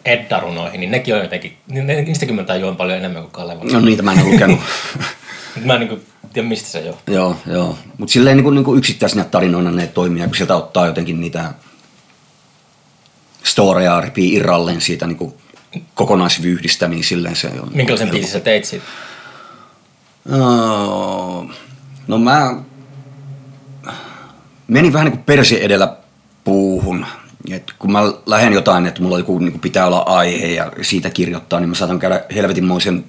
[0.06, 3.72] Edda-runoihin, niin nekin on jotenkin, ne, niistäkin mä tajuan paljon enemmän kuin Kalevala.
[3.72, 4.60] No niitä mä en ole lukenut.
[5.64, 7.14] Mä en niin kuin, tiedä, mistä se johtuu.
[7.14, 7.78] joo, joo.
[7.98, 11.54] Mutta silleen niin kuin, niin kuin yksittäisinä tarinoina ne toimii, kun sieltä ottaa jotenkin niitä
[13.44, 15.34] storeja repii irralleen siitä niin kuin
[15.94, 17.70] kokonaisvyyhdistä, niin silleen se on.
[17.74, 18.84] Minkälaisen biisin sä teit siitä?
[20.24, 21.50] No,
[22.06, 22.54] no mä
[24.68, 25.96] menin vähän niin kuin perse edellä
[26.44, 27.06] puuhun.
[27.52, 31.60] Et kun mä lähden jotain, että mulla joku niin pitää olla aihe ja siitä kirjoittaa,
[31.60, 33.04] niin mä saatan käydä helvetinmoisen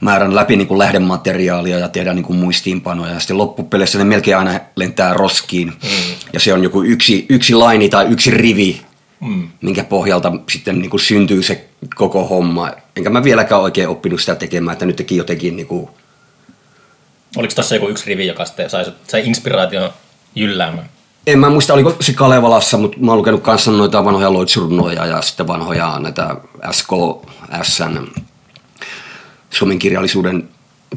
[0.00, 3.12] määrän läpi niin kuin lähdemateriaalia ja tehdä niin kuin muistiinpanoja.
[3.12, 5.68] Ja sitten loppupeleissä ne melkein aina lentää roskiin.
[5.68, 6.14] Mm.
[6.32, 8.86] Ja se on joku yksi, yksi laini tai yksi rivi,
[9.20, 9.48] Mm.
[9.60, 12.70] minkä pohjalta sitten niin kuin syntyy se koko homma.
[12.96, 15.88] Enkä mä vieläkään oikein oppinut sitä tekemään, että nyt teki jotenkin niin kuin
[17.36, 19.90] Oliko tossa joku yksi rivi, joka sitten sai, sai inspiraation
[20.34, 20.88] jylläämään?
[21.26, 25.22] En mä muista, oliko se Kalevalassa, mutta mä oon lukenut kanssa noita vanhoja loitsurunnoja ja
[25.22, 26.36] sitten vanhoja näitä
[26.70, 28.06] SKSn
[29.50, 30.48] Suomen kirjallisuuden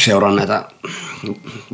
[0.01, 0.65] seuran näitä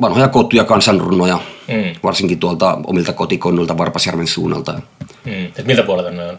[0.02, 1.96] vanhoja kottuja kansanrunnoja, Mm.
[2.04, 4.74] varsinkin tuolta omilta kotikonnilta Varpasjärven suunnalta.
[5.26, 5.46] Mm.
[5.58, 6.38] Et miltä puolelta ne on?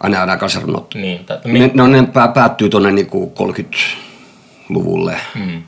[0.00, 0.94] Aina nämä kansanrunnot.
[0.94, 5.62] Niin, tai, Ne, mi- ne, ne pää, päättyy tuonne niinku 30-luvulle, mm.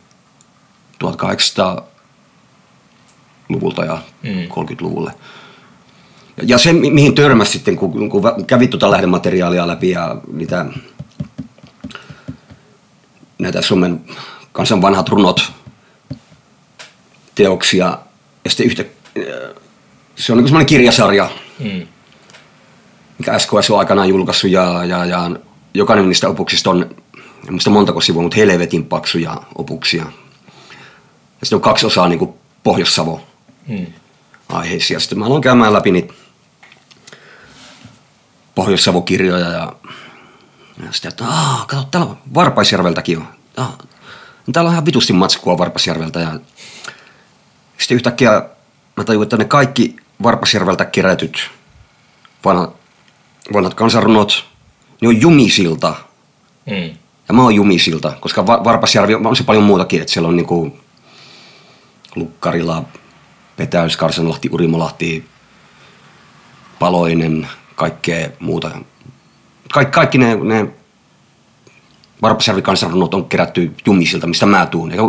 [1.04, 4.48] 1800-luvulta ja Mm.
[4.48, 5.12] 30-luvulle.
[6.42, 10.66] Ja- se, mi- mihin törmäsi sitten, kun, kun kävi tuota lähdemateriaalia läpi ja niitä,
[13.38, 14.00] näitä Suomen
[14.53, 15.53] kansan vanhat runot,
[17.35, 17.98] teoksia,
[18.44, 18.85] ja sitten yhtä,
[20.16, 21.87] se on niin semmoinen kirjasarja, Mm.
[23.18, 25.31] mikä SKS on aikanaan julkaissut ja, ja, ja
[25.74, 26.90] jokainen niistä opuksista on,
[27.46, 30.03] en muista montako sivua, mutta helvetin paksuja opuksia.
[31.40, 32.31] Ja sitten on kaksi osaa niin kuin
[32.62, 33.20] Pohjois-Savo
[33.68, 33.87] Mm.
[34.48, 35.00] aiheisia.
[35.00, 36.14] Sitten mä aloin käymään läpi niitä
[38.54, 39.72] Pohjois-Savo-kirjoja ja,
[40.84, 43.26] ja sitten, että aah, kato, täällä on Varpaisjärveltäkin on.
[43.56, 43.78] Ah,
[44.52, 46.40] täällä on ihan vitusti matskua Varpaisjärveltä ja
[47.78, 48.42] sitten yhtäkkiä
[48.96, 51.50] mä tajuin, että ne kaikki Varpaisjärveltä kerätyt
[52.44, 52.76] vanhat,
[53.52, 54.44] vanhat kansanrunot,
[55.00, 55.94] ne on Jumisilta.
[56.66, 56.96] Mm.
[57.28, 60.78] Ja mä oon Jumisilta, koska Va- Varpasjärvi on se paljon muutakin, että siellä on niinku
[62.16, 62.84] Lukkarila,
[63.56, 65.26] Petäys, Karsanlahti, Urimolahti,
[66.78, 67.48] Paloinen,
[67.80, 68.70] kaikkea muuta.
[69.72, 70.66] Kaik, kaikki ne, ne
[72.22, 72.62] Varpasjärvi
[73.14, 74.90] on kerätty Jumisilta, mistä mä tuun.
[74.90, 75.02] Eikä,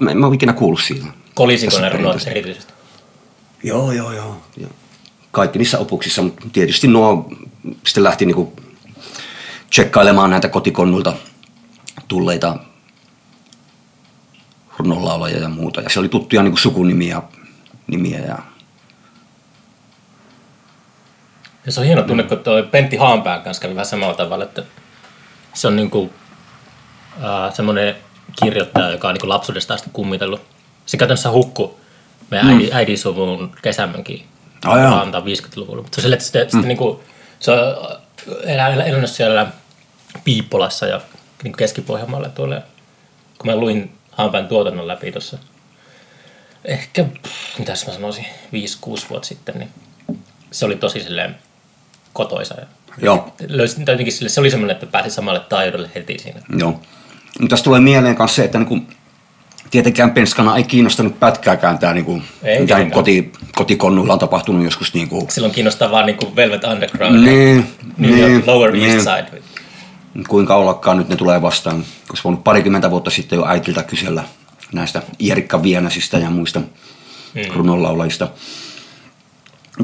[0.00, 1.06] mä en oon ikinä kuullut siitä.
[1.34, 2.30] Kolisiko ne runot perinteessä.
[2.30, 2.72] erityisesti?
[3.62, 4.36] Joo, joo, joo.
[4.56, 4.68] Ja
[5.30, 7.32] kaikki niissä opuksissa, mutta tietysti nuo
[7.86, 8.52] sitten lähti niinku
[9.70, 11.12] tsekkailemaan näitä kotikonnulta
[12.08, 12.56] tulleita
[14.78, 15.80] runnonlaulajia ja muuta.
[15.80, 17.22] Ja se oli tuttuja niinku sukunimiä
[17.86, 18.38] nimiä ja
[21.66, 24.62] Ja se on hieno tunne, kun toi Pentti Haanpään kanssa kävi vähän samalla tavalla, että
[25.54, 26.12] se on niinku,
[27.24, 27.96] äh, semmoinen
[28.42, 30.40] kirjoittaja, joka on niinku lapsuudesta asti kummitellut.
[30.86, 31.80] Se käytännössä hukku
[32.30, 32.52] meidän mm.
[32.52, 34.26] äidin, äidin suvun kesämönkin
[34.64, 35.00] Ai jaa.
[35.00, 35.82] antaa 50-luvulla.
[35.82, 36.50] Mutta se on silleen, että sitten, mm.
[36.50, 37.04] sitten niinku,
[37.40, 37.58] se on
[38.44, 39.46] elää, elää, elänyt siellä
[40.24, 41.00] Piippolassa ja
[41.42, 42.56] niinku Keski-Pohjanmaalla tuolla.
[43.38, 45.38] Kun mä luin Haanpään tuotannon läpi tuossa
[46.64, 48.28] ehkä, pff, mitäs mä sanoisin, 5-6
[49.10, 49.70] vuotta sitten, niin
[50.50, 51.38] se oli tosi silleen
[52.12, 52.54] kotoisa.
[52.60, 52.66] Ja
[53.02, 56.40] joo, löysin, jotenkin sille, se oli semmoinen, että pääsi samalle taajuudelle heti siinä.
[56.58, 56.80] joo.
[57.40, 58.78] Mutta tässä tulee mieleen myös se, että niinku,
[59.70, 62.90] tietenkään penskana ei kiinnostanut pätkääkään tämä, niinku, mitä tietenkään.
[62.90, 64.94] koti, kotikonnuilla on tapahtunut joskus.
[64.94, 68.90] Niinku, Silloin kiinnostaa vaan niinku Velvet Underground ja niin, New York niin, Lower niin.
[68.90, 69.42] East Side.
[70.28, 71.84] kuinka ollakaan nyt ne tulee vastaan.
[72.10, 74.24] Olisi voinut parikymmentä vuotta sitten jo äitiltä kysellä
[74.72, 77.42] näistä Ierikka Vienäsistä ja muista mm.
[77.54, 78.28] runonlaulajista.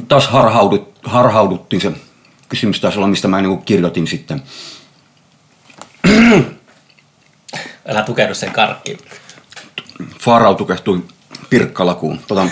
[0.09, 1.93] Taas harhaudut, harhauduttiin se
[2.49, 4.43] kysymys taisi olla, mistä mä niin kirjoitin sitten.
[7.89, 8.99] Älä tukehdu sen karkkiin.
[10.21, 11.05] Farau tukehtui
[11.51, 12.21] pirkkalakuun.
[12.27, 12.49] Tota,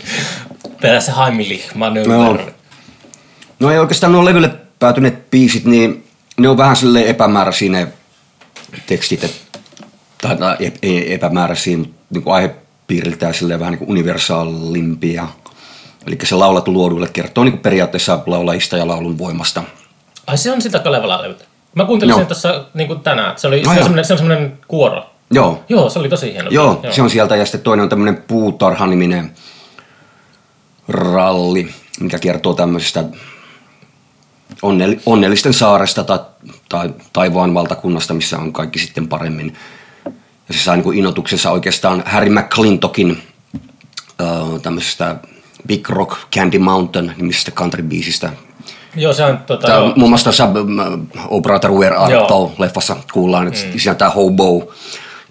[0.80, 1.74] Perä se Heimlich.
[2.06, 2.38] No.
[3.60, 6.04] no ei oikeastaan nuo levylle päätyneet biisit, niin
[6.38, 7.88] ne on vähän silleen epämääräisiä ne
[8.86, 9.42] tekstit, et,
[10.22, 12.54] tai, tai ep- ei epämääräisiä, mutta niin kuin aihe
[12.86, 15.28] piiriltään silleen vähän niin universaalimpia.
[16.06, 19.62] Eli se laulat luoduille kertoo niin periaatteessa laulajista ja laulun voimasta.
[20.26, 21.44] Ai se on sitä Kalevala levyltä.
[21.74, 22.18] Mä kuuntelin Joo.
[22.18, 23.38] sen tuossa niin tänään.
[23.38, 23.82] Se, oli, No se, on joo.
[23.84, 25.10] semmoinen, se on semmoinen kuoro.
[25.30, 26.50] Joo, Joo, se oli tosi hieno.
[26.50, 29.32] Joo, se on sieltä ja sitten toinen on tämmöinen puutarha-niminen
[30.88, 31.68] ralli,
[32.00, 33.04] mikä kertoo tämmöisestä
[34.52, 36.18] onnell- onnellisten saaresta tai,
[36.68, 39.56] tai taivaan valtakunnasta, missä on kaikki sitten paremmin.
[40.48, 43.22] Ja se sai niin kuin innotuksensa oikeastaan Harry McClintokin
[44.20, 45.16] äh, tämmöisestä
[45.68, 48.30] Big Rock Candy Mountain nimisestä country-biisistä.
[48.96, 52.26] Joo, se on tota, Tämä muun muassa tuossa ähm, O Brother Where Art.
[52.26, 53.78] Thou leffassa kuullaan, että mm.
[53.78, 54.72] siinä tämä hobo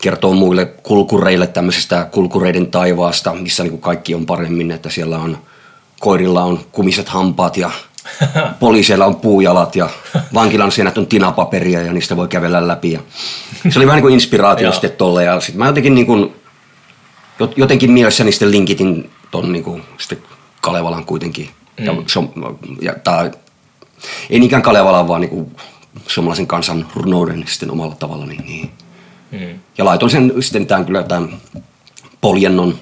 [0.01, 5.37] kertoo muille kulkureille tämmöisestä kulkureiden taivaasta, missä niinku kaikki on paremmin, että siellä on
[5.99, 7.71] koirilla on kumiset hampaat ja
[8.59, 9.89] poliiseilla on puujalat ja
[10.33, 12.91] vankilan seinät on tinapaperia ja niistä voi kävellä läpi.
[12.91, 12.99] Ja
[13.69, 16.35] se oli vähän niin kuin inspiraatio sitten tolle ja sitten mä jotenkin niin kuin,
[17.43, 20.23] jot- jotenkin mielessäni sitten linkitin ton niin kuin sitten
[20.61, 21.49] Kalevalan kuitenkin.
[21.77, 23.31] Ja, se on, ja, tai,
[24.29, 25.55] ei niinkään Kalevalan, vaan niin kuin
[26.07, 28.25] suomalaisen kansan runouden sitten omalla tavalla.
[28.25, 28.71] Niin, niin.
[29.31, 29.59] Mm.
[29.77, 31.37] Ja laitoin sen sitten tämän kyllä tämän
[32.21, 32.79] poljennon,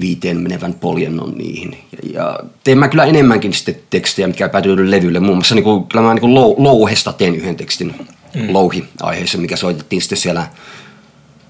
[0.00, 1.78] viiteen menevän poljennon niihin.
[1.92, 5.20] Ja, ja teen mä kyllä enemmänkin sitten tekstejä, mitkä päätyy levylle.
[5.20, 7.94] Muun muassa niin kuin, kyllä mä niin kuin lou, louhesta teen yhden tekstin
[8.34, 8.52] mm.
[8.52, 10.46] louhi-aiheessa, mikä soitettiin sitten siellä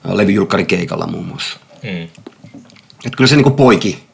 [0.04, 1.58] levyjulkkarikeikalla muun muassa.
[1.82, 2.31] Mm.
[3.06, 4.04] Että kyllä se niin kuin poiki,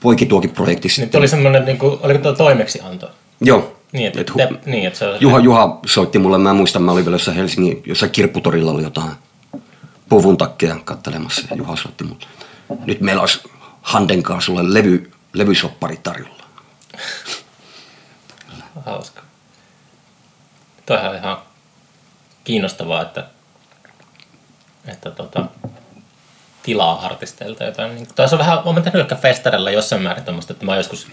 [0.00, 1.18] poiki tuokin projekti Nyt sitten.
[1.18, 3.10] oli semmoinen, niin kuin, oliko tuo toimeksianto?
[3.40, 3.74] Joo.
[3.92, 6.82] Niin, että, Et hu- te, niin, että se on Juha, Juha soitti mulle, mä muistan,
[6.82, 9.10] mä olin vielä jossain Helsingin, jossain kirpputorilla oli jotain
[10.08, 12.24] puvun takkeja kattelemassa ja Juha soitti mulle.
[12.84, 13.40] Nyt meillä olisi
[13.82, 16.44] Handen kanssa sulle levy, levysoppari tarjolla.
[18.86, 19.22] hauska.
[20.86, 21.38] Toihan on ihan
[22.44, 23.26] kiinnostavaa, että,
[24.86, 25.46] että tota,
[26.62, 27.94] tilaa artisteilta jotain.
[27.94, 31.06] Niin, taas on vähän, olen tehnyt ehkä festarilla jossain määrin tämmöistä, että mä oon joskus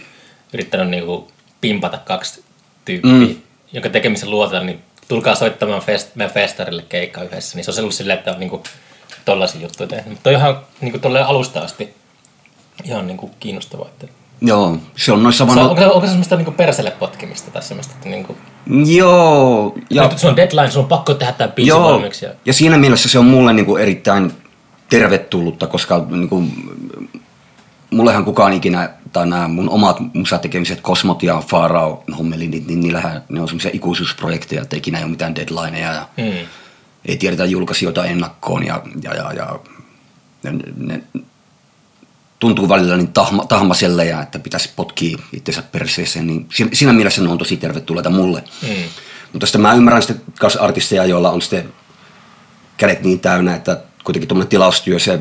[0.53, 1.27] yrittänyt niin kuin,
[1.61, 2.43] pimpata kaksi
[2.85, 3.35] tyyppiä, mm.
[3.73, 7.57] jonka tekemisen luotetaan, niin tulkaa soittamaan fest, meidän festarille keikka yhdessä.
[7.57, 8.63] Niin se on ollut silleen, että on niin kuin,
[9.25, 10.09] tollaisia juttuja tehnyt.
[10.09, 11.93] Mutta on ihan niin kuin, tolleen alusta asti
[12.83, 13.87] ihan niin kuin, kiinnostavaa.
[13.87, 14.07] Että...
[14.41, 15.69] Joo, se on noissa Se, vanhoissa...
[15.69, 18.37] onko, se, onko se semmoista niin perselle potkimista tai semmoista, että niin kuin,
[18.97, 20.07] Joo, ja.
[20.07, 22.25] Nyt sun on deadline, sun on pakko tehdä tämä biisi joo, valmiiksi.
[22.25, 22.31] Ja...
[22.45, 24.31] ja siinä mielessä se on mulle niinku erittäin
[24.99, 26.43] tervetullutta, koska niinku,
[27.91, 33.23] mullehan kukaan ikinä, tai nämä mun omat musatekemiset, Kosmot ja Farao hommeli, niin, niin niillähän
[33.29, 36.47] ne on semmoisia ikuisuusprojekteja, että ikinä ei ole mitään deadlineja ja Mm.
[37.05, 39.59] ei tiedetä julkaisijoita ennakkoon ja, ja, ja, ja
[40.43, 41.03] ne, ne,
[42.39, 47.21] tuntuu välillä niin tahma, tahmaselle ja että pitäisi potkia itsensä perseeseen, niin siinä, siinä mielessä
[47.21, 48.43] ne on tosi tervetulleita mulle.
[48.61, 48.69] Mm.
[49.33, 50.21] Mutta sitten mä ymmärrän sitten
[50.59, 51.73] artisteja, joilla on sitten
[52.77, 55.19] kädet niin täynnä, että kuitenkin tuommoinen tilaustyö, se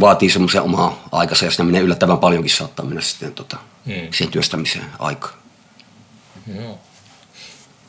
[0.00, 3.94] vaatii semmoisen omaa aikansa ja siinä menee yllättävän paljonkin saattaa mennä sitten tota, Mm.
[3.94, 5.32] siihen työstämiseen aikaa.
[6.60, 6.78] Joo.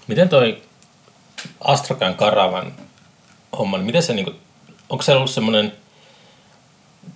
[0.07, 0.61] Miten toi
[1.61, 2.73] Astrokan Karavan
[3.57, 4.33] homma, niin miten se niinku,
[4.89, 5.73] onko se ollut semmoinen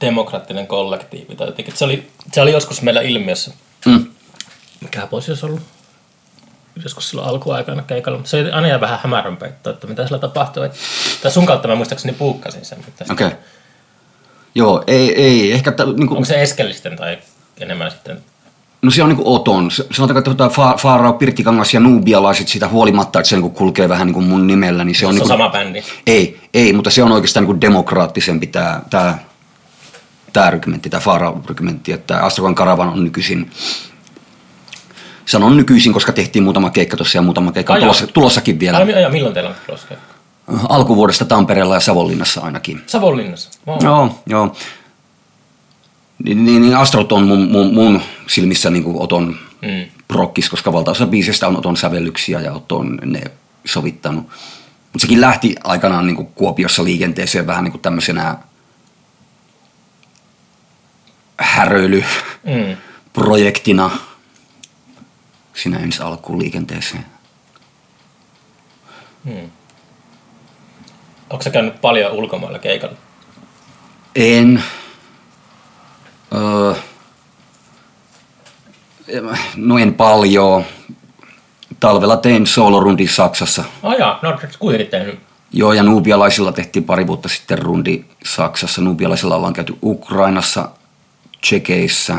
[0.02, 3.52] demokraattinen kollektiivi tai jotenkin, se oli, se oli joskus meillä ilmiössä,
[3.86, 4.06] Mm.
[4.82, 5.62] mikä voisi jos ollut
[6.84, 10.64] joskus silloin alkuaikana keikalla, mutta se oli aina vähän hämärän peittoa, että mitä sillä tapahtuu.
[10.64, 10.78] Että,
[11.22, 12.80] tai sun kautta mä muistaakseni puukkasin sen.
[13.12, 13.28] Okei.
[13.28, 13.40] Okay.
[14.56, 17.18] Joo, ei, ei ehkä, niin kuin, Onko se eskellisten tai
[17.60, 18.24] enemmän sitten?
[18.84, 19.72] no se on niin kuin oton.
[19.72, 23.90] Sanotaanko, että tota, Fa- Faarao, Pirttikangas ja Nubialaiset sitä huolimatta, että se niin kuin kulkee
[23.90, 25.84] vähän niin kuin mun nimellä, niin se on, Se niin on kuin, sama bändi.
[26.08, 29.18] Ei, ei, mutta se on oikeastaan niin kuin demokraattisempi tämä, tämä,
[30.34, 33.52] tämä rykmentti, tämä Faara-rykmentti, että Astrokan Karavan on nykyisin,
[35.26, 38.78] sanon nykyisin, koska tehtiin muutama keikka tuossa ja muutama keikka on tulossa, tulossakin vielä.
[38.78, 40.14] Ai, ai, milloin teillä on tulossa keikka?
[40.70, 42.82] Alkuvuodesta Tampereella ja Savonlinnassa ainakin.
[42.88, 43.50] Savonlinnassa.
[43.68, 43.78] Wow.
[43.84, 44.56] Joo, joo.
[46.24, 49.86] Niin, niin, niin Astrot on mun, mun, mun silmissä niin kuin Oton Mm.
[50.08, 53.22] prokkis, koska valtaosa biisestä on Oton sävellyksiä ja Otto on ne
[53.66, 54.24] sovittanut.
[54.94, 58.38] Mutta sekin lähti aikanaan niin kuin Kuopiossa liikenteeseen vähän niin kuin tämmöisenä
[61.40, 63.96] häröilyprojektina Mm.
[65.54, 67.06] Siinä ensi alkuun liikenteeseen.
[69.24, 69.52] Mm.
[71.30, 72.96] Onko sä käynyt paljon ulkomailla keikalla?
[74.16, 74.64] En.
[76.34, 76.74] Öö,
[79.56, 80.64] no en paljon.
[81.80, 83.64] Talvella tein soolorundin Saksassa.
[83.84, 85.20] Oh jaa, no kuitenkin tehnyt.
[85.52, 88.82] Joo, ja nuubialaisilla tehtiin pari vuotta sitten rundi Saksassa.
[88.82, 90.70] Nuubialaisilla ollaan käyty Ukrainassa,
[91.42, 92.16] Tsekeissä,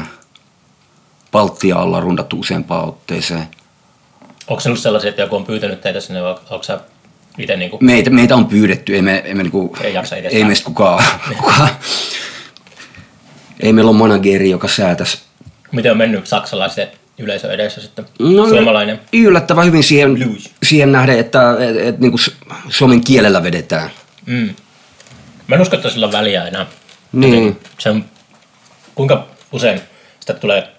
[1.35, 3.47] Baltia ollaan rundattu useampaan otteeseen.
[4.49, 6.81] Onko se ollut sellaisia, että joku on pyytänyt teitä sinne, vai onko sä
[7.39, 10.65] Itse niinku, Meitä, meitä on pyydetty, ei, me, ei, me niinku, Ei jaksa ei meistä
[10.65, 11.05] kukaan,
[11.41, 11.69] kukaan.
[13.61, 15.19] Ei meillä ole manageri, joka säätäisi.
[15.73, 18.05] miten on mennyt saksalaisen yleisön edessä sitten?
[18.19, 19.01] No, Suomalainen.
[19.13, 20.51] Yllättävän hyvin siihen, Blues.
[20.63, 22.37] siihen nähden, että et, et, niinku s-
[22.69, 23.91] suomen kielellä vedetään.
[24.27, 24.55] Mm.
[25.47, 26.67] Mä en usko, että sillä on väliä enää.
[27.13, 27.61] Niin.
[27.79, 28.05] Se on,
[28.95, 29.81] kuinka usein
[30.21, 30.74] sitä tulee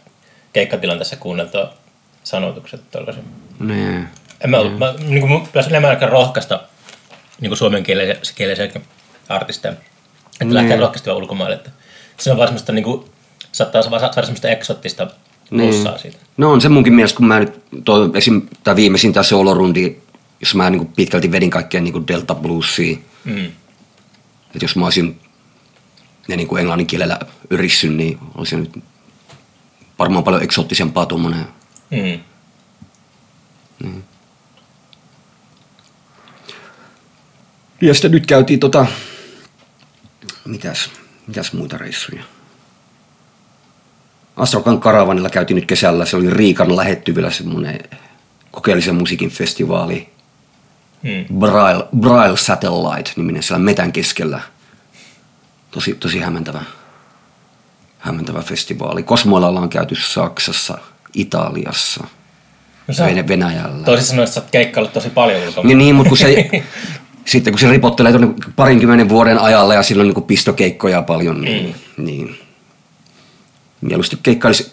[0.56, 1.74] keikkatilanteessa kuunneltua
[2.24, 3.24] sanotukset tuollaisen?
[3.60, 4.08] niin.
[4.41, 4.70] En mä, mm.
[4.70, 6.62] mä niin kuin, pitäisi enemmän aika rohkaista
[7.41, 7.84] niin kuin suomen
[8.36, 8.84] kielisiäkin
[9.30, 9.74] artisteja.
[10.41, 11.56] Että lähtee rohkaistua ulkomaille.
[11.56, 11.72] Että
[12.18, 13.06] se on vaan semmoista, niin kuin,
[13.52, 15.08] saattaa saada semmoista eksottista
[15.50, 16.18] plussaa siitä.
[16.38, 19.96] No on se munkin mielestä, kun mä nyt toi, esim, tää viimeisin tää solorundi,
[20.41, 23.46] jos mä niinku pitkälti vedin kaikkea niinku Delta Bluesia, Mm.
[24.46, 25.20] että jos mä olisin
[26.28, 28.84] ne niinku englannin kielellä yrissyn, niin olisi nyt
[30.00, 31.48] varmaan paljon eksoottisempaa tuommoinen.
[31.92, 32.20] Mm.
[37.82, 38.86] Ja sitten nyt käytiin tota,
[40.46, 40.92] mitäs,
[41.28, 42.24] mitäs muita reissuja?
[44.36, 47.80] Astrokan Karavanilla käytiin nyt kesällä, se oli Riikan lähettyvillä semmoinen
[48.52, 50.10] kokeellisen musiikin festivaali.
[51.04, 51.40] Mm.
[51.40, 54.42] Braille, Braille Satellite-niminen siellä metän keskellä.
[55.72, 56.64] Tosi, tosi hämmentävä,
[58.06, 59.04] hämmentävä festivaali.
[59.04, 60.78] Kosmoilalla on käyty Saksassa,
[61.13, 62.08] Italiassa,
[62.88, 63.86] No, Venäjällä.
[63.86, 65.68] toisin sanoen, että sä keikkaillut tosi paljon ulkomailla.
[65.68, 66.50] Niin, niin mutta kun se,
[67.26, 72.06] sitten kun se ripottelee tuonne parinkymmenen vuoden ajalle ja silloin niin pistokeikkoja paljon, niin, mm.
[72.06, 72.39] niin
[73.82, 74.72] mieluusti keikkailisi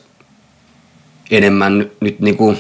[1.31, 1.79] enemmän.
[1.79, 2.59] Nyt, nyt niin kuin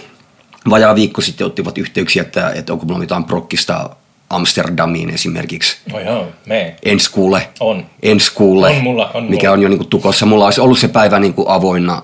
[0.70, 3.90] vajaa viikko sitten ottivat yhteyksiä, että, että onko mulla mitään prokkista
[4.32, 6.74] Amsterdamiin esimerkiksi Oh joo, me.
[6.84, 7.48] ensi kuulle.
[7.60, 7.86] On.
[8.02, 9.52] Ensi kuulle, On mulla, on mikä mulla.
[9.52, 10.26] on jo niin kuin tukossa.
[10.26, 12.02] Mulla olisi ollut se päivä niin kuin avoinna,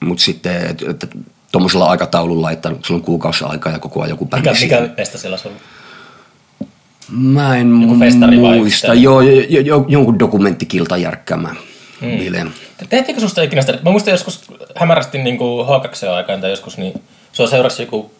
[0.00, 0.76] mutta sitten
[1.52, 4.82] tuommoisella aikataululla, että sulla on kuukausi aikaa ja koko ajan joku bändi Mikä, siihen.
[4.82, 5.52] mikä meistä siellä on?
[7.08, 8.94] Mä en muista.
[8.94, 11.54] Joo, jo, jo, jo, jonkun dokumenttikilta järkkäämä
[12.00, 12.08] mm.
[12.18, 12.46] bile.
[12.88, 13.78] Tehtiinkö susta ikinä sitä?
[13.82, 14.40] Mä muistan joskus
[14.76, 18.12] hämärästi niin kuin H2 aikaan tai joskus, niin sua seurasi joku,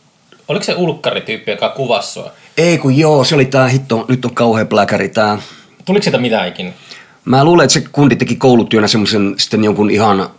[0.51, 2.33] oliko se ulkkarityyppi, joka kuvasi sua?
[2.57, 5.39] Ei kun joo, se oli tää hitto, nyt on kauhea pläkäri tää.
[5.85, 6.73] Tuliko siitä mitään ikinä?
[7.25, 10.31] Mä luulen, että se kundi teki koulutyönä semmoisen sitten jonkun ihan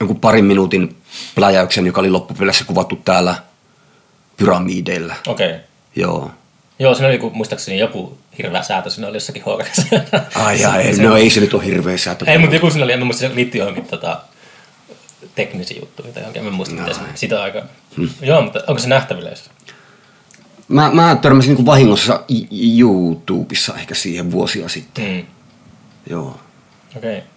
[0.00, 0.96] jonkun parin minuutin
[1.34, 3.34] pläjäyksen, joka oli loppupeleissä kuvattu täällä
[4.36, 5.16] pyramideillä.
[5.26, 5.48] Okei.
[5.48, 5.60] Okay.
[5.96, 6.30] Joo.
[6.78, 9.98] Joo, siinä oli joku, muistaakseni joku hirveä säätö, siinä oli jossakin H2.
[10.34, 12.24] Ai ai, no ei se nyt ole hirveä säätö.
[12.30, 14.20] Ei, mutta joku siinä oli, mä muistin, se liittyy johonkin tota,
[15.36, 16.80] teknisiin juttuihin tai johonkin, en muista no.
[16.80, 17.62] miten se sitä aikaa.
[17.96, 18.08] Hmm.
[18.22, 19.50] Joo, mutta onko se nähtävillä edes?
[20.68, 25.04] Mä, mä törmäsin niin vahingossa I- YouTubessa ehkä siihen vuosia sitten.
[25.04, 25.26] Mm.
[26.10, 26.40] Joo.
[26.96, 27.18] Okei.
[27.18, 27.28] Okay.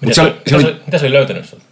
[0.00, 1.64] Mitä se se, oli- se mitä se oli löytänyt sulta?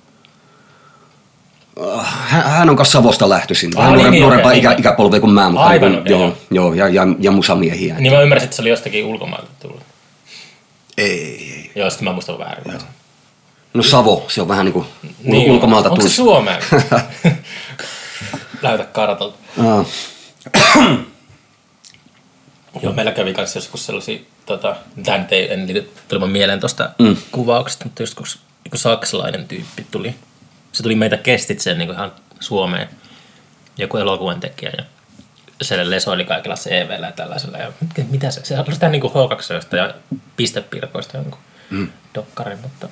[2.02, 3.72] Hän, hän on kanssa Savosta lähtöisin.
[3.76, 4.80] Ah, Vähän niin, nuore, niin, nuorempaa okei, ikä, niin.
[4.80, 6.36] ikäpolvea kuin mä, mutta Aivan, niin, joo.
[6.50, 7.94] joo, ja, ja, ja musamiehiä.
[7.98, 9.82] Niin mä ymmärsin, että se oli jostakin ulkomailta tullut.
[10.98, 11.72] Ei, ei.
[11.74, 12.72] Joo, sitten mä muistan väärin.
[12.72, 12.80] Joo.
[13.74, 14.86] No Savo, se on vähän niin kuin
[15.22, 16.32] Niin, ulkomaalta Onko se tullut.
[16.32, 16.62] Suomeen?
[18.62, 19.38] Lähetä kartalta.
[19.66, 19.84] Aa,
[22.82, 26.90] Joo, meillä kävi kanssa joskus sellaisia, tota, tämä nyt ei en liity tulemaan mieleen tuosta
[26.98, 27.16] mm.
[27.30, 28.26] kuvauksesta, mutta just kun
[28.64, 30.14] joku saksalainen tyyppi tuli,
[30.72, 32.88] se tuli meitä kestitseen niin ihan Suomeen,
[33.78, 34.84] joku elokuvan tekijä ja
[35.62, 37.58] se lesoili kaikilla CVllä ja tällaisella.
[37.58, 39.94] Ja mit- mitä se, se halusi tehdä niin H2 ja
[40.36, 41.88] pistepirkoista jonkun mm.
[42.14, 42.88] dokkarin, mutta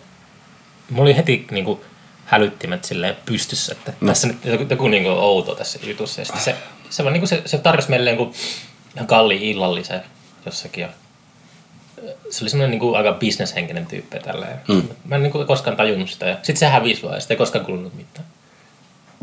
[0.93, 1.81] mulla oli heti niin kuin
[2.25, 4.07] hälyttimet silleen pystyssä, että no.
[4.07, 6.21] tässä nyt joku, joku niin kuin outo tässä jutussa.
[6.21, 6.55] Ja sitten se,
[6.91, 8.33] se, vaan niin kuin se, se tarjosi meille niin kuin
[8.97, 10.01] ihan kalliin illallisen
[10.47, 10.83] jossakin.
[10.83, 10.89] Ja
[12.31, 14.57] se oli semmoinen niin kuin aika bisneshenkinen tyyppi tälleen.
[14.69, 14.83] Mm.
[15.05, 16.27] Mä en niin kuin koskaan tajunnut sitä.
[16.27, 18.27] Ja sitten se hävisi vaan ja sitten ei koskaan kulunut mitään.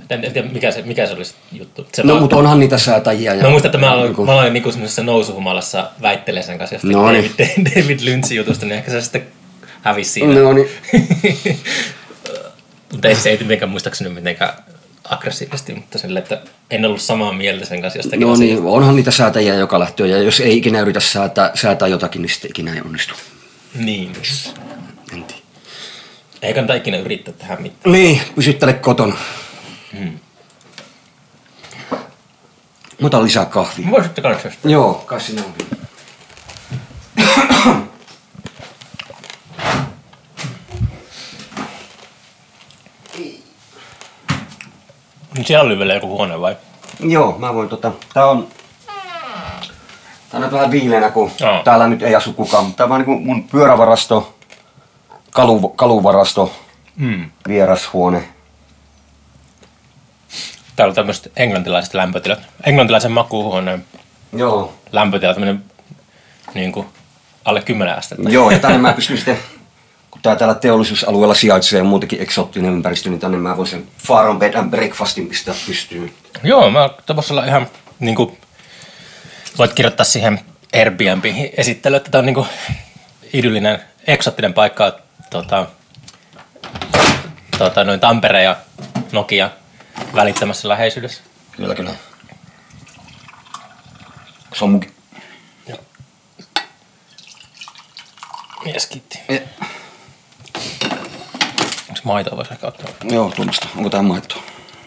[0.10, 1.88] En, en tiedä, mikä se, mikä se oli se juttu.
[1.94, 3.34] Se no vaan- mutta onhan niitä säätäjiä.
[3.34, 6.76] Ja, Mä muistan, että mä aloin, niinku- mä aloin niinku semmoisessa nousuhumalassa väittelee sen kanssa
[6.76, 7.66] jostain No David, niin.
[7.66, 9.28] David Lynchin jutusta, niin ehkä se sitten
[9.82, 10.34] hävisi siinä.
[10.42, 10.70] No niin.
[12.92, 14.54] Mutta ei se ei mitenkään muistaakseni mitenkään
[15.10, 18.56] aggressiivisesti, mutta sille, että en ollut samaa mieltä sen kanssa jostakin No asiasta.
[18.56, 22.30] niin, onhan niitä säätäjiä joka lähtöä, ja jos ei ikinä yritä säätää, säätää jotakin, niin
[22.30, 23.14] sitten ikinä ei onnistu.
[23.76, 24.12] Niin.
[25.14, 25.42] En tiedä.
[26.42, 27.92] Ei kannata ikinä yrittää tehdä mitään.
[27.94, 29.16] Niin, pysyttele kotona.
[30.00, 30.20] Hmm.
[33.02, 33.92] Mä otan lisää kahvia.
[33.92, 35.54] Voisitte kanssa Joo, kai sinä on
[45.46, 46.58] siellä oli vielä joku huone vai?
[47.00, 47.92] Joo, mä voin tota...
[48.14, 48.48] Tää on...
[50.30, 51.64] Tää on nyt vähän viileänä, kun Joo.
[51.64, 52.74] täällä nyt ei asu kukaan.
[52.74, 54.36] Tää on vaan niinku mun pyörävarasto,
[55.32, 56.54] kalu, kaluvarasto,
[56.96, 57.32] Mm.
[57.48, 58.30] vierashuone.
[60.76, 62.40] Täällä on tämmöiset englantilaiset lämpötilat.
[62.64, 63.86] Englantilaisen makuuhuoneen
[64.34, 64.74] Joo.
[64.92, 65.64] lämpötila tämmöinen
[66.54, 66.88] niin kuin
[67.46, 68.30] alle 10 astetta.
[68.30, 69.40] Joo, ja tänne mä pystyn sitten,
[70.20, 74.40] kun tää täällä teollisuusalueella sijaitsee ja muutenkin eksoottinen ympäristö, niin tänne mä voin sen Faron
[74.40, 76.14] Bed and Breakfastin pistää pystyyn.
[76.44, 76.90] Joo, mä
[77.30, 77.68] olla ihan
[78.00, 78.38] niin kuin,
[79.58, 80.40] voit kirjoittaa siihen
[80.74, 81.26] Airbnb
[81.58, 82.48] esittely, että tämä on niin kuin
[83.34, 85.00] idyllinen, eksottinen paikka
[85.30, 85.66] tota,
[87.58, 88.56] tota, noin Tampere ja
[89.12, 89.50] Nokia
[90.16, 91.22] välittämässä läheisyydessä.
[91.52, 91.92] Kyllä, kyllä.
[94.54, 94.82] Se on mun...
[98.66, 99.20] Mies kiitti.
[99.30, 99.42] Eh,
[102.00, 102.90] Onko maitoa voisi ehkä ottaa?
[103.04, 103.68] Joo, tuommoista.
[103.78, 104.44] Onko tää maitoa?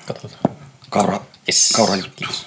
[0.07, 0.57] Katsotaan.
[0.91, 1.73] Kaura, Yes.
[1.77, 2.13] kaura juttu.
[2.17, 2.47] Kiitos.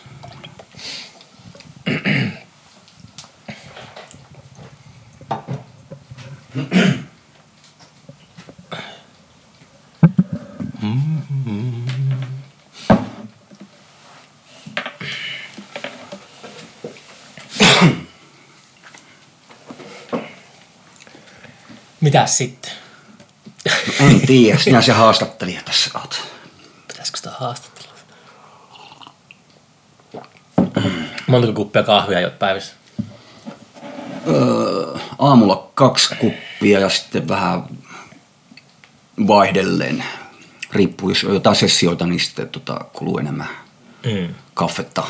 [22.02, 22.72] Mitäs sitten?
[24.00, 26.22] En tiedä, sinä se haastattelija tässä oot.
[26.88, 27.92] Pitäisikö sitä haastatella?
[31.28, 32.74] Montako kuppia kahvia jo päivässä?
[34.28, 37.64] Öö, aamulla kaksi kuppia ja sitten vähän
[39.28, 40.04] vaihdellen.
[40.72, 43.48] Riippuu, jos on jotain sessioita, niin sitten tota, kuluu enemmän
[44.06, 44.36] Mm.
[44.54, 45.04] kaffetta.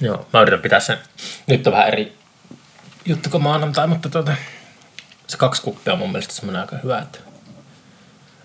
[0.00, 0.98] Joo, mä yritän pitää sen.
[1.46, 2.18] Nyt on vähän eri
[3.04, 4.36] juttu kuin maanantai, mutta tuota,
[5.32, 6.98] se kaksi kuppia on mun mielestä semmoinen aika hyvä.
[6.98, 7.18] Että...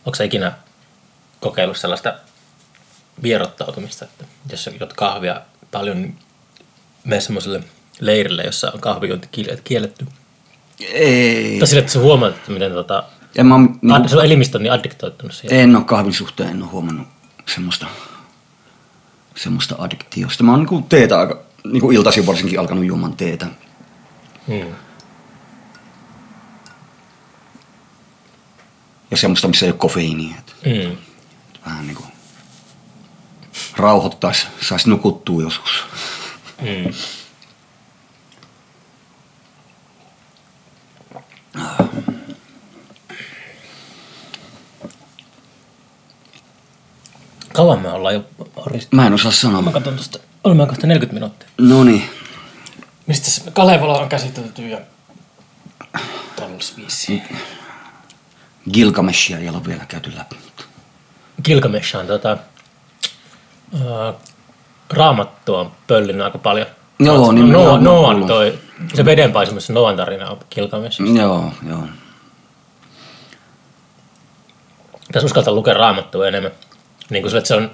[0.05, 0.51] Onko sä ikinä
[1.39, 2.13] kokeillut sellaista
[3.23, 6.17] vierottautumista, että jos sä juot kahvia paljon, niin
[7.03, 7.63] mene semmoiselle
[7.99, 10.05] leirille, jossa on kahvijuonti kiel- kielletty.
[10.79, 13.03] Ei, Tai sille, että sä huomaat, että miten tota,
[13.35, 14.09] en, mä, niin.
[14.09, 15.59] sun elimistö on niin addiktoitunut siihen.
[15.59, 17.07] en ole kahvin suhteen, en ole huomannut
[17.45, 17.85] semmoista,
[19.35, 20.43] semmoista addiktiosta.
[20.43, 23.45] Mä oon niin teetä aika, niin kuin iltaisin varsinkin alkanut juomaan teetä.
[24.47, 24.65] Mm.
[29.11, 30.35] Ja semmoista, missä ei ole kofeiinia.
[30.39, 30.97] Että Mm.
[31.65, 32.09] vähän niin kuin
[33.77, 35.83] rauhoittaisi, saisi nukuttua joskus.
[36.61, 36.93] Mm.
[47.53, 48.95] Kauan me ollaan jo horista.
[48.95, 49.61] Mä en osaa sanoa.
[49.61, 50.19] Mä katson tuosta.
[50.43, 51.47] Olemme kohta 40 minuuttia.
[51.57, 52.09] No niin,
[53.07, 54.79] Mistä se Kalevala on käsitelty ja
[56.35, 57.21] Tolsviisi.
[58.73, 60.35] Gilgameshia ei ole vielä käyty läpi.
[61.43, 62.37] Gilgamesh on tota,
[63.73, 64.13] ää,
[64.89, 66.67] raamattua on pöllinyt aika paljon.
[66.99, 68.59] Joo, niin Noa, mä oon Noan toi,
[68.93, 71.01] se vedenpaisumassa Noan tarina on Gilgamesh.
[71.15, 71.83] Joo, joo.
[75.07, 76.51] Pitäisi uskaltaa lukea raamattua enemmän.
[77.09, 77.71] Niin kuin se, että se, on,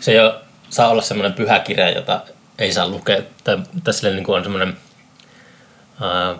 [0.00, 0.34] se ei ole,
[0.70, 2.20] saa olla semmoinen pyhä kirja, jota
[2.58, 3.22] ei saa lukea.
[3.44, 4.76] Tai, tai sille niin kuin on semmoinen
[6.00, 6.34] ää,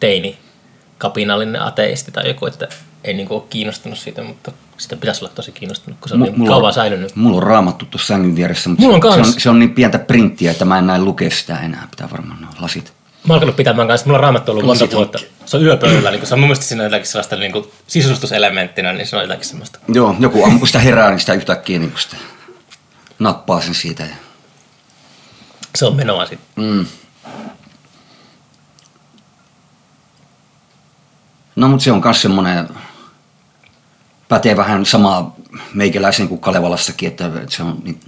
[0.00, 0.38] teini,
[1.02, 2.68] kapinallinen ateisti tai joku, että
[3.04, 6.20] ei niin kuin ole kiinnostunut siitä, mutta sitä pitäisi olla tosi kiinnostunut, kun se on
[6.20, 7.16] Mu- niin kauan säilynyt.
[7.16, 9.98] Mulla on raamattu tuossa sängyn vieressä, mutta Mulla on se, on, se on niin pientä
[9.98, 11.88] printtiä, että mä en näe lukea sitä enää.
[11.90, 12.84] Pitää varmaan nuo lasit.
[12.84, 15.18] Mä oon alkanut pitämään kanssa, mulla on raamattu ollut monta vuotta.
[15.46, 19.06] Se on yöpöydällä, niin se on mun mielestä siinä jotakin sellaista niin kuin sisustuselementtinä, niin
[19.06, 19.78] se on jotakin semmoista.
[19.88, 22.16] Joo, joku aamu kun sitä herää, niin sitä yhtäkkiä niin sitä
[23.18, 24.02] nappaa sen siitä.
[24.02, 24.14] Ja,
[25.74, 26.64] Se on menoa sitten.
[26.64, 26.86] mm.
[31.56, 32.68] No mutta se on myös semmoinen,
[34.28, 35.36] pätee vähän samaa
[35.74, 38.00] meikäläisen kuin Kalevalassakin, että se on niin,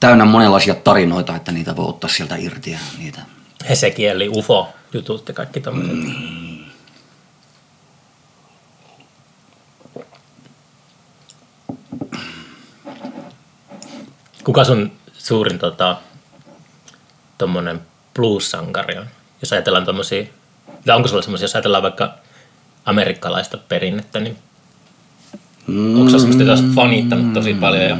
[0.00, 3.20] täynnä monenlaisia tarinoita, että niitä voi ottaa sieltä irti ja niitä
[3.68, 6.14] Hesekieli, UFO, jutut ja kaikki tommoset.
[14.44, 15.96] Kuka sun suurin tota,
[17.38, 17.80] tommonen
[18.14, 19.06] blues-sankari on?
[19.42, 20.24] Jos ajatellaan tommosia,
[20.86, 22.10] tai onko sulla semmosia, jos ajatellaan vaikka
[22.84, 24.36] amerikkalaista perinnettä, niin
[25.98, 27.96] onko se semmoista, jota olet fanittanut tosi paljon ja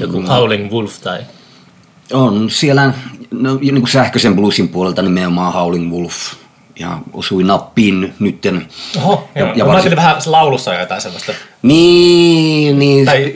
[0.00, 1.20] joku Howling Wolf tai
[2.12, 2.92] On siellä
[3.30, 6.14] no, niin kuin sähköisen bluesin puolelta nimenomaan Howling Wolf
[6.78, 8.66] ja osui nappiin nytten.
[8.96, 9.48] Oho, Ja- joo.
[9.48, 11.32] ja Ja, mä varsin- vähän laulussa jotain semmoista.
[11.62, 13.34] Niin, niin, Tai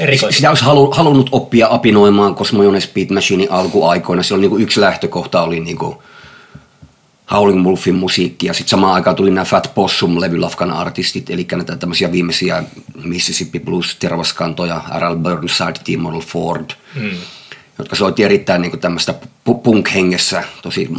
[0.00, 0.36] erikoista.
[0.36, 4.22] sitä olisi halu, halunnut oppia apinoimaan Cosmojones Speed Machinein alkuaikoina.
[4.22, 5.96] Silloin niin kuin yksi lähtökohta oli niin kuin
[7.32, 12.12] Howling Wolfin musiikki ja sitten samaan aikaan tuli nämä Fat Possum-levylafkan artistit, eli näitä tämmöisiä
[12.12, 12.62] viimeisiä
[13.04, 15.16] Mississippi Blues tervaskantoja, R.L.
[15.16, 16.00] Burnside, T.
[16.00, 17.10] Model Ford, mm.
[17.78, 20.90] jotka soitti erittäin niin tämmöistä pu- punk-hengessä, tosi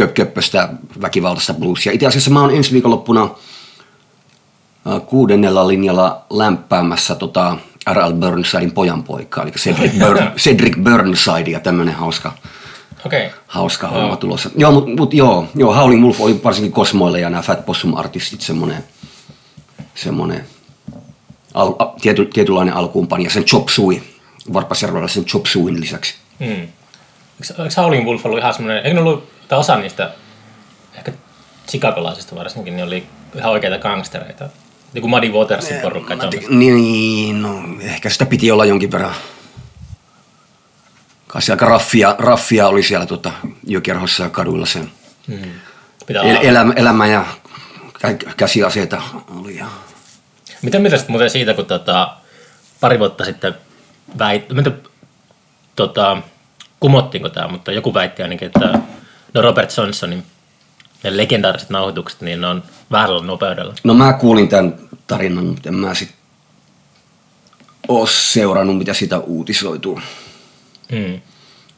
[0.00, 0.68] kö- köppöstä
[1.00, 1.92] väkivaltaista bluesia.
[1.92, 7.56] Itse asiassa mä oon ensi viikonloppuna äh, kuudennella linjalla lämpäämässä tota
[7.92, 8.12] R.L.
[8.12, 12.32] Burnsidein pojanpoika, eli Cedric, Burn, Cedric Burnside ja tämmöinen hauska.
[13.06, 13.30] Okay.
[13.46, 14.50] hauska homma tulossa.
[14.56, 18.84] Joo, mutta mut, joo, joo, Howling Wolf oli varsinkin Kosmoille ja nämä Fat Possum-artistit semmoinen,
[19.94, 20.46] semmoinen
[21.54, 24.00] al, a, tiety, tietynlainen alkuunpanija, sen Chop Suey,
[24.52, 26.14] Varpasjärvellä sen Chop Sueyn lisäksi.
[26.38, 26.46] Mm.
[26.46, 30.10] Eikö, eikö Howling Wolf ollut ihan semmoinen, eikö ne ollut, tai osa niistä,
[30.94, 31.12] ehkä
[31.68, 34.48] chicagolaisista varsinkin, niin oli ihan oikeita gangstereita.
[34.92, 36.14] Niin kuin Muddy Watersin porukka.
[36.48, 39.14] Niin, no ehkä sitä piti olla jonkin verran.
[41.34, 43.32] Kai se aika raffia, raffia oli siellä tota,
[43.66, 44.80] jokierhossa ja kaduilla se
[46.06, 47.24] Pitää el, elämä, elämä ja
[48.06, 49.02] kä- käsiaseita
[49.40, 49.56] oli.
[49.56, 49.66] Ja...
[50.62, 52.16] Mitä mieltä sitten muuten siitä, kun tota,
[52.80, 53.54] pari vuotta sitten
[54.18, 54.72] väit, tiedä,
[55.76, 56.22] tota,
[56.80, 58.78] kumottiinko tämä, mutta joku väitti ainakin, että
[59.34, 60.24] no Robert Johnsonin
[61.04, 63.74] ne legendaariset nauhoitukset, niin ne on väärällä nopeudella.
[63.84, 64.74] No mä kuulin tämän
[65.06, 66.14] tarinan, mutta en mä sit
[67.88, 70.00] oo seurannut, mitä sitä uutisoituu.
[70.94, 71.20] Mm.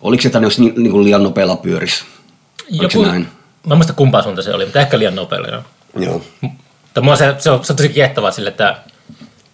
[0.01, 2.05] Oliko se tänne, jos ni, niin kuin liian nopealla pyöris?
[2.79, 3.29] Oliko se näin?
[3.67, 5.49] Mä en muista kumpaa suunta se oli, mutta ehkä liian nopealla.
[5.49, 5.63] Joo.
[5.99, 6.23] Joo.
[6.41, 8.77] Mutta mua se, se, on, se on tosi kiehtovaa sille, että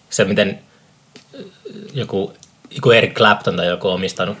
[0.09, 0.59] se miten
[1.35, 1.41] äh,
[1.93, 2.33] joku,
[2.75, 4.37] joku Eric Clapton tai joku on omistanut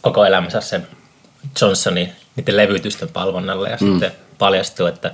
[0.00, 0.86] koko elämänsä sen
[1.60, 3.90] Johnsonin niiden levytysten palvonnalle ja mm.
[3.90, 5.12] sitten paljastuu, että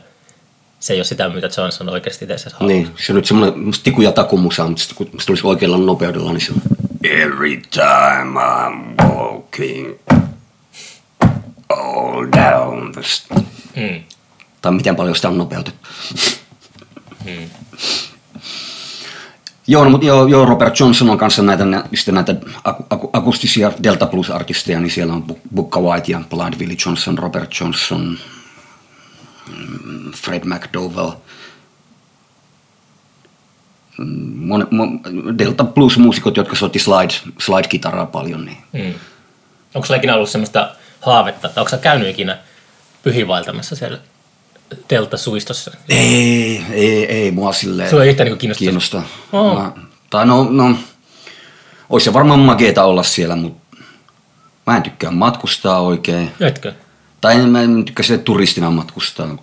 [0.80, 2.76] se ei ole sitä, mitä Johnson oikeasti itse asiassa haluaa.
[2.76, 6.32] Niin, se on nyt semmoinen tiku ja takumusa, mutta sitten kun se tulisi oikealla nopeudella,
[6.32, 6.75] niin se on
[7.10, 9.94] Every time I'm walking
[11.68, 13.34] all down the st-"
[13.76, 14.02] Mm.
[14.62, 15.88] Tai miten paljon sitä on nopeutettu.
[19.66, 22.34] Joo, no, mutta joo, joo, Robert Johnson on kanssa näitä, nä- sitten näitä
[22.64, 27.18] aku- aku- akustisia Delta Plus-artisteja, niin siellä on Bu- Bukka White ja Blind Willie Johnson,
[27.18, 28.18] Robert Johnson,
[29.84, 31.10] mm, Fred McDowell.
[34.34, 35.00] Mon, mon,
[35.38, 38.94] Delta Plus-muusikot, jotka soitti slide, slide-kitaraa paljon, niin Mm.
[39.74, 40.70] Onko sulla ikinä ollut semmoista
[41.00, 42.38] haavetta, tai onko sä käynyt ikinä
[43.02, 43.98] pyhiinvaeltamassa siellä
[44.90, 45.76] Delta-suistossa?
[45.88, 48.58] ei, ei, ei mua silleen Sua ei yhtään niinku kiinnosta?
[48.58, 49.02] kiinnosta.
[49.32, 49.54] Oo.
[49.60, 49.72] Mä,
[50.10, 50.76] tai no, no,
[51.90, 53.76] olisi se varmaan makeeta olla siellä, mutta
[54.66, 56.30] mä en tykkää matkustaa oikein.
[56.40, 56.72] Etkö?
[57.20, 59.36] Tai en, mä en tykkää sille turistina matkustaa.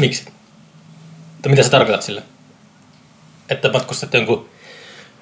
[0.00, 0.24] Miksi?
[1.42, 2.22] Tai mitä sä tarkoitat sillä?
[3.48, 4.48] Että matkustat jonkun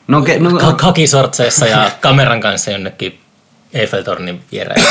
[0.08, 3.20] No, ke, no, ka- kakisortseissa ja kameran kanssa jonnekin
[3.72, 4.82] Eiffeltornin viereen.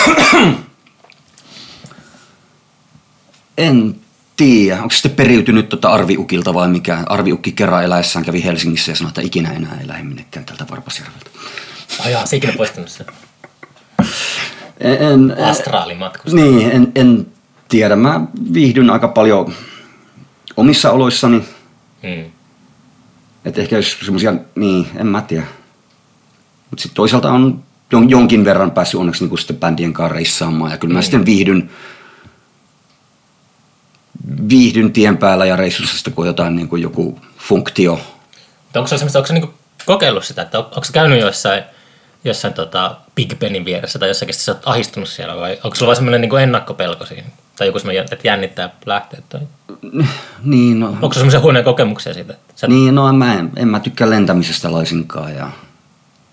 [3.57, 3.95] en
[4.37, 4.75] tiedä.
[4.81, 7.03] Onko se sitten periytynyt tota Arviukilta vai mikä?
[7.05, 11.29] Arviukki kerran eläessään kävi Helsingissä ja sanoi, että ikinä enää ei lähde minnekään tältä Varpasjärveltä.
[12.05, 13.05] Ajaa, se ikinä poistunut se
[14.79, 16.35] En, en, astraalimatkusta.
[16.39, 17.27] Niin, en, en
[17.69, 17.95] tiedä.
[17.95, 18.21] Mä
[18.53, 19.53] viihdyn aika paljon
[20.57, 21.43] omissa oloissani.
[22.03, 22.31] Mm.
[23.45, 25.45] Että ehkä jos semmoisia, niin en mä tiedä.
[26.69, 27.63] Mutta sitten toisaalta on
[27.95, 30.71] jon- jonkin verran päässyt onneksi niin sitten bändien kanssa reissaamaan.
[30.71, 31.69] Ja kyllä mä sitten viihdyn,
[34.49, 37.99] viihdyn tien päällä ja reissussa sitten, kun jotain niin kuin joku funktio.
[38.75, 39.53] Onko se semmoista, onko se niinku
[39.85, 41.63] kokeillut sitä, että on- onko se käynyt jossain,
[42.23, 45.87] jossain tota Big Benin vieressä tai jossakin, että sä oot ahistunut siellä vai onko sulla
[45.87, 47.27] vaan semmoinen niinku ennakkopelko siinä?
[47.57, 49.41] Tai joku semmoinen, että jännittää lähteä tai...
[50.43, 52.33] Niin, no, Onko se semmoisia huoneen kokemuksia siitä?
[52.33, 55.35] että Sä niin, no en mä, en, en mä tykkää lentämisestä laisinkaan.
[55.35, 55.49] Ja,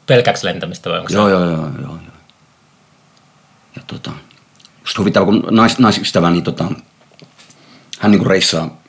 [0.07, 1.15] pelkääks lentämistä vai onko se...
[1.15, 1.99] joo, joo, joo, joo, joo.
[3.77, 4.11] Ja tota,
[4.81, 6.65] just huvittava, kun nais, naisystäväni, tota,
[7.99, 8.83] hän niinku reissaa,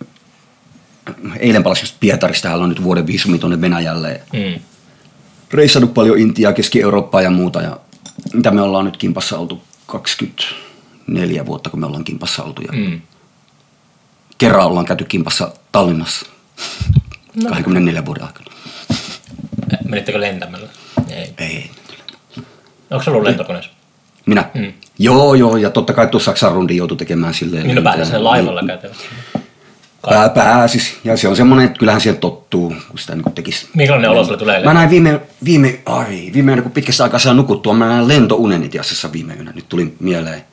[1.39, 4.21] eilen palasi just Pietarista, hän on nyt vuoden viisumi tuonne Venäjälle.
[4.33, 4.59] Mm.
[5.53, 7.61] Reissannut paljon Intiaa, Keski-Eurooppaa ja muuta.
[7.61, 7.79] Ja
[8.33, 9.63] mitä me ollaan nyt kimpassa oltu
[11.05, 12.61] 24 vuotta, kun me ollaan kimpassa oltu.
[12.61, 13.01] Ja Mm.
[14.37, 16.25] kerran ollaan käyty kimpassa Tallinnassa
[17.43, 17.49] No.
[17.49, 18.45] 24 vuoden aikana.
[19.89, 20.69] Menittekö lentämällä?
[21.09, 21.33] Ei.
[21.37, 21.71] Ei.
[22.91, 23.71] Onko se ollut lentokoneessa?
[24.25, 24.49] Minä?
[24.53, 24.73] Mm.
[24.99, 27.63] Joo, joo, ja totta kai tuossa Saksan rundin joutui tekemään silleen.
[27.67, 29.03] Niin no päätä sen laivalla käytävästi.
[30.09, 30.97] Pää, pääsis.
[31.03, 33.67] Ja se on semmoinen, että kyllähän siihen tottuu, kun sitä niin tekisi.
[33.73, 34.63] Minkälainen olo sulle tulee?
[34.63, 38.63] Mä näin viime, viime, ai, viime yönä, kun pitkästä aikaa saa nukuttua, mä näin lentounen
[38.63, 39.51] itse asiassa viime yönä.
[39.55, 40.43] Nyt tuli mieleen.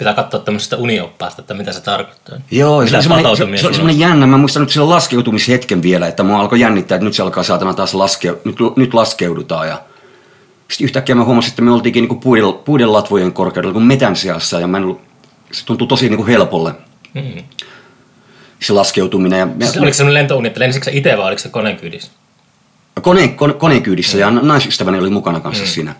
[0.00, 2.38] Pitää katsoa tämmöisestä unioppaasta, että mitä se tarkoittaa.
[2.50, 4.26] Joo, se Mitä oli, se, se oli semmoinen jännä.
[4.26, 7.74] Mä muistan nyt sillä laskeutumishetken vielä, että mua alkoi jännittää, että nyt se alkaa saatana
[7.74, 9.68] taas laskea, nyt, nyt laskeudutaan.
[9.68, 9.82] Ja
[10.70, 14.60] sitten yhtäkkiä mä huomasin, että me oltiinkin niinku puiden, puiden latvojen korkeudella kuin metän seassa
[14.60, 15.00] ja mä en ollut,
[15.52, 16.74] se tuntui tosi niinku helpolle
[17.14, 17.44] Mm.
[18.62, 19.38] se laskeutuminen.
[19.38, 22.10] Ja Siis oliko se lentouni, että lensikö se itse vai oliko se koneen kyydissä?
[23.02, 24.20] kone, kone, konekyydissä Mm.
[24.20, 25.94] ja naisystäväni oli mukana kanssa siinä.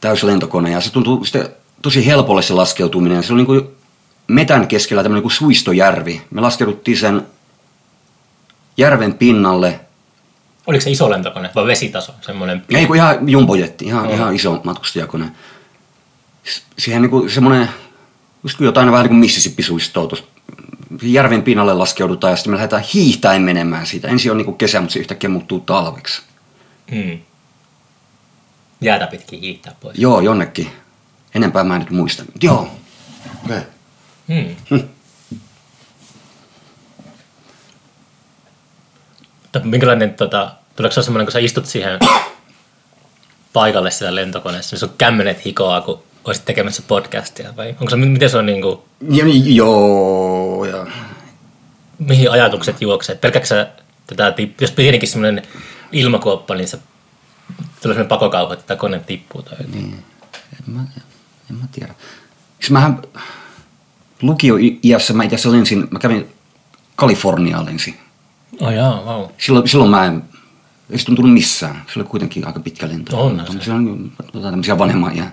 [0.00, 1.48] Täys lentokone ja se tuntui sitten
[1.82, 3.22] tosi helpolle se laskeutuminen.
[3.22, 3.68] Se oli niin kuin
[4.28, 6.22] metän keskellä tämmöinen kuin suistojärvi.
[6.30, 7.26] Me laskeuduttiin sen
[8.76, 9.80] järven pinnalle.
[10.66, 12.12] Oliko se iso lentokone vai vesitaso?
[12.20, 15.30] Semmoinen Ei kun ihan jumbojetti, ihan, ihan iso matkustajakone.
[16.78, 17.68] Siihen niinku semmoinen,
[18.42, 20.24] just kuin jotain vähän niin kuin Mississippi-suistoa tuossa
[21.02, 24.08] järven pinnalle laskeudutaan ja sitten me lähdetään hiihtäen menemään siitä.
[24.08, 26.22] Ensin on niinku kesä, mutta se yhtäkkiä muuttuu talveksi.
[26.90, 27.18] mm.
[28.80, 29.98] jäätä pitkin hiihtää pois.
[29.98, 30.70] Joo, jonnekin.
[31.38, 32.22] Enempää mä en nyt muista.
[32.22, 32.70] Mut Joo.
[33.44, 33.60] Okay.
[34.28, 34.56] Mm.
[39.42, 41.98] Mutta minkälainen, tota, tuleeko se semmoinen, kun sä istut siihen
[43.52, 48.30] paikalle siellä lentokoneessa, niin sun kämmenet hikoaa, kun olisit tekemässä podcastia, vai onko se, miten
[48.30, 48.78] se on niin kuin,
[49.10, 50.86] Ja, joo, ja
[51.98, 53.14] mihin ajatukset juoksee?
[53.14, 53.68] Pelkääkö sä
[54.06, 55.42] tätä, jos pienikin semmoinen
[55.92, 56.76] ilmakuoppa, niin se
[57.56, 59.72] tulee semmoinen pakokauhu, että tämä kone tippuu tai jotain.
[59.72, 60.04] niin.
[60.52, 60.80] En mä,
[61.50, 61.94] en mä tiedä.
[62.60, 63.02] Siis mähän
[64.22, 66.28] lukio-iässä mä itse asiassa lensin, mä kävin
[66.96, 67.98] Kaliforniaan lensin.
[68.60, 69.20] Oh jaa, vau.
[69.20, 69.30] Wow.
[69.38, 70.24] Silloin, silloin mä en,
[70.90, 71.82] ei se tuntunut missään.
[71.92, 73.20] Se oli kuitenkin aika pitkä lento.
[73.20, 73.46] On se.
[73.46, 73.74] Tämmöisiä,
[74.42, 75.24] tämmöisiä vanhemman ja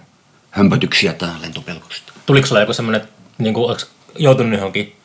[0.52, 2.14] hömpötyksiä tai lentopelkosta.
[2.26, 3.08] Tuliko sulla joku semmoinen,
[3.38, 3.78] niin kuin,
[4.18, 4.96] joutunut johonkin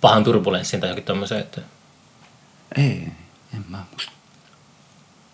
[0.00, 1.60] pahan turbulenssiin tai johonkin tommoseen, että
[2.76, 3.08] Ei,
[3.54, 4.12] en mä muista.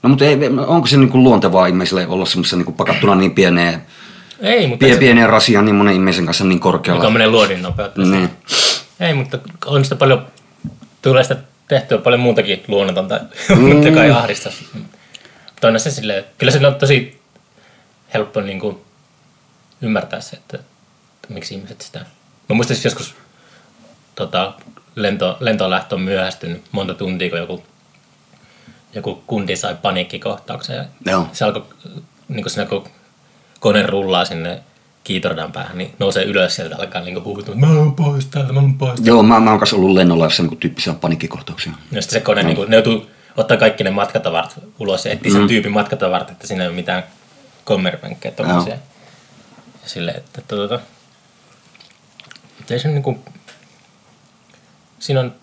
[0.03, 3.87] No mutta ei, onko se niinku luontevaa ihmiselle olla semmoisessa niinku pakattuna niin pieneen,
[4.45, 7.01] ei, mutta pie, se, pieneen rasiaan niin monen ihmisen kanssa niin korkealla?
[7.01, 8.01] mikä on menee luodin nopeutta.
[8.01, 8.31] Niin.
[9.01, 10.27] Ei, mutta on sitä paljon,
[11.03, 11.37] tulee sitä
[11.69, 13.21] tehtyä paljon muutakin luonnotonta,
[13.57, 13.87] mm.
[13.87, 14.51] joka ei ahdista.
[14.75, 17.21] Mutta on se silleen, kyllä se on tosi
[18.15, 18.77] helppo niin kuin
[19.83, 21.99] ymmärtää se, että, että miksi ihmiset sitä...
[22.49, 23.15] Mä muistan siis joskus
[24.15, 24.53] tota,
[24.95, 27.65] lento, lentolähtö on myöhästynyt monta tuntia, kun joku,
[28.95, 30.77] joku kundi sai paniikkikohtauksen.
[30.77, 31.29] Ja Joo.
[31.33, 31.65] se alkoi,
[32.29, 32.89] niin kuin siinä kun
[33.65, 34.63] kone rullaa sinne
[35.05, 38.79] kiitordan päähän, niin nousee ylös sieltä alkaa niin huutua, mä oon pois täältä, mä oon
[38.79, 39.11] pois täältä.
[39.11, 41.73] Joo, mä, mä oon kanssa ollut lennolla jossa niinku tyyppisiä panikkikohtauksia.
[41.93, 42.47] Ja sitten se kone, no.
[42.47, 46.47] niin kuin, ne joutuu ottaa kaikki ne matkatavarat ulos ja etsiä sen tyypin matkatavarat, että
[46.47, 47.05] siinä ei ole mitään
[47.65, 48.77] kommervenkkejä tommosia.
[49.87, 50.81] Silleen, että, tota,
[52.71, 53.19] ei se niinku,
[54.99, 55.35] siinä on,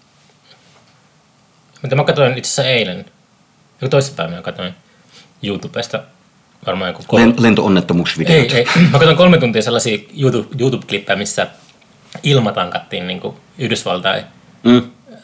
[1.84, 3.06] mitä mä katsoin itse asiassa eilen,
[3.82, 4.74] joku toissapäivänä mä katsoin
[5.44, 6.04] YouTubesta
[6.66, 8.36] varmaan joku kolme, Len, lentoonnettomuusvideot.
[8.52, 8.66] ei, ei.
[8.92, 11.48] Mä katsoin kolme tuntia sellaisia YouTube, YouTube-klippejä, missä
[12.24, 13.22] ilmatankattiin niin
[13.58, 14.24] Yhdysvaltain
[14.64, 14.82] Mm.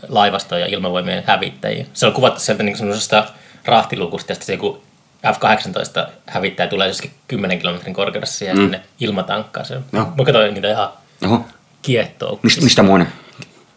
[0.10, 1.86] laivastoja ja ilmavoimien hävittäjiä.
[1.94, 3.26] Se on kuvattu sieltä niin semmoisesta
[3.66, 4.82] rahtilukusta, ja sitten se joku
[5.26, 8.72] F-18 hävittäjä tulee jossakin 10 kilometrin korkeudessa siihen mm.
[9.00, 9.66] ilmatankkaan.
[9.66, 10.06] Se, Joo.
[10.18, 10.90] mä katsoin niitä ihan
[11.26, 11.46] Oho.
[11.82, 12.40] kiehtoo.
[12.44, 13.08] Mist, mistä muinen?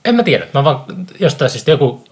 [0.05, 0.47] En mä tiedä.
[0.55, 0.85] Mä vaan
[1.21, 2.05] jostain siis joku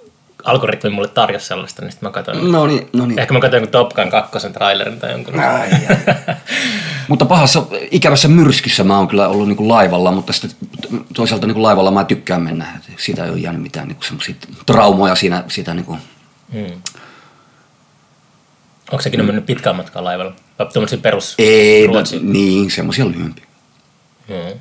[0.45, 2.53] algoritmi mulle tarjosi sellaista, niin sitten mä katsoin.
[2.53, 3.19] No niin, no niin.
[3.19, 5.41] Ehkä mä katsoin jonkun Top Gun 2 trailerin tai jonkun.
[5.41, 6.37] Ai, ai.
[7.09, 10.51] mutta pahassa, ikävässä myrskyssä mä oon kyllä ollut niinku laivalla, mutta sitten
[11.15, 12.67] toisaalta niinku laivalla mä tykkään mennä.
[12.97, 14.35] Siitä ei ole jäänyt mitään niinku semmoisia
[14.67, 15.99] traumoja siinä, siitä niinku,
[16.53, 16.83] Hmm.
[18.91, 19.27] Onko sekin mm.
[19.27, 20.35] mennyt pitkään matkaa laivalla?
[20.59, 22.19] Vai tuommoisia perus ei, Ruotsi?
[22.23, 23.45] niin, semmoisia lyhyempiä.
[24.29, 24.61] Mm.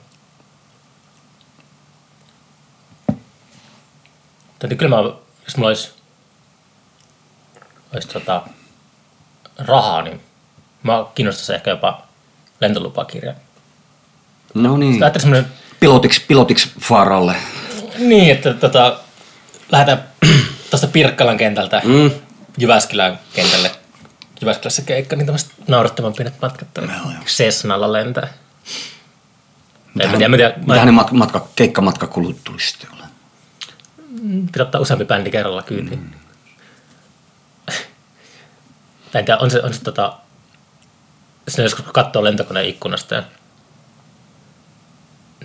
[4.60, 5.14] Täytyy kyllä mä,
[5.48, 5.92] jos mulla olisi,
[7.94, 8.42] olisi tota,
[9.58, 10.22] rahaa, niin
[10.84, 12.04] mä kiinnostaisi ehkä jopa
[12.62, 13.34] lentolupakirja.
[14.54, 15.04] No niin.
[15.04, 17.36] Ajattelin semmoinen, Pilotiksi, pilotiksi Faaralle.
[17.98, 19.00] niin, että tota,
[19.72, 20.04] lähdetään
[20.70, 22.12] tuosta Pirkkalan kentältä Mm.
[22.58, 23.72] Jyväskylän kentälle.
[24.42, 26.88] Jyväskylässä keikka, niin tämmöiset naurettavan pienet matkat joo.
[27.26, 28.34] Cessnalla lentää.
[29.94, 32.90] Mitähän, tiedä, mitähän ne mat, matka, keikkamatkakulut tulisi sitten?
[34.46, 36.00] Pitää ottaa useampi bändi kerralla kyytiin.
[36.00, 36.12] Mm.
[39.16, 40.14] en tiedä, on se, on se tota,
[41.48, 43.24] sinne joskus kun katsoo lentokoneen ikkunasta ja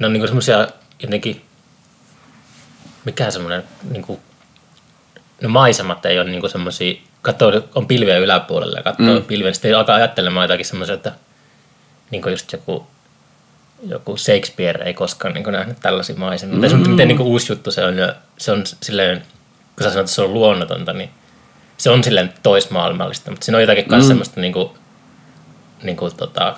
[0.01, 1.45] ne on niinku semmosia jotenkin,
[3.05, 4.21] mikä semmoinen niinku,
[5.43, 9.25] no maisemat ei ole niinku semmosia, katsoo, on pilviä yläpuolella ja katsoo mm.
[9.25, 11.13] pilviä, niin sitten alkaa ajattelemaan jotakin semmoisia, että
[12.11, 12.87] niinku just joku
[13.89, 16.57] joku Shakespeare ei koskaan niin nähnyt tällaisia maisemia.
[16.57, 16.77] Mm.
[16.77, 16.91] Mm-hmm.
[16.91, 17.99] Miten niin uusi juttu se on.
[17.99, 19.23] ja Se on silleen,
[19.77, 21.11] kun sä sanoit, että se on luonnotonta, niin
[21.79, 23.31] se on silleen toismaailmallista.
[23.31, 24.03] Mutta siinä on jotakin mm.
[24.03, 24.71] semmoista, niin kuin,
[25.83, 26.57] niin kuin, tota,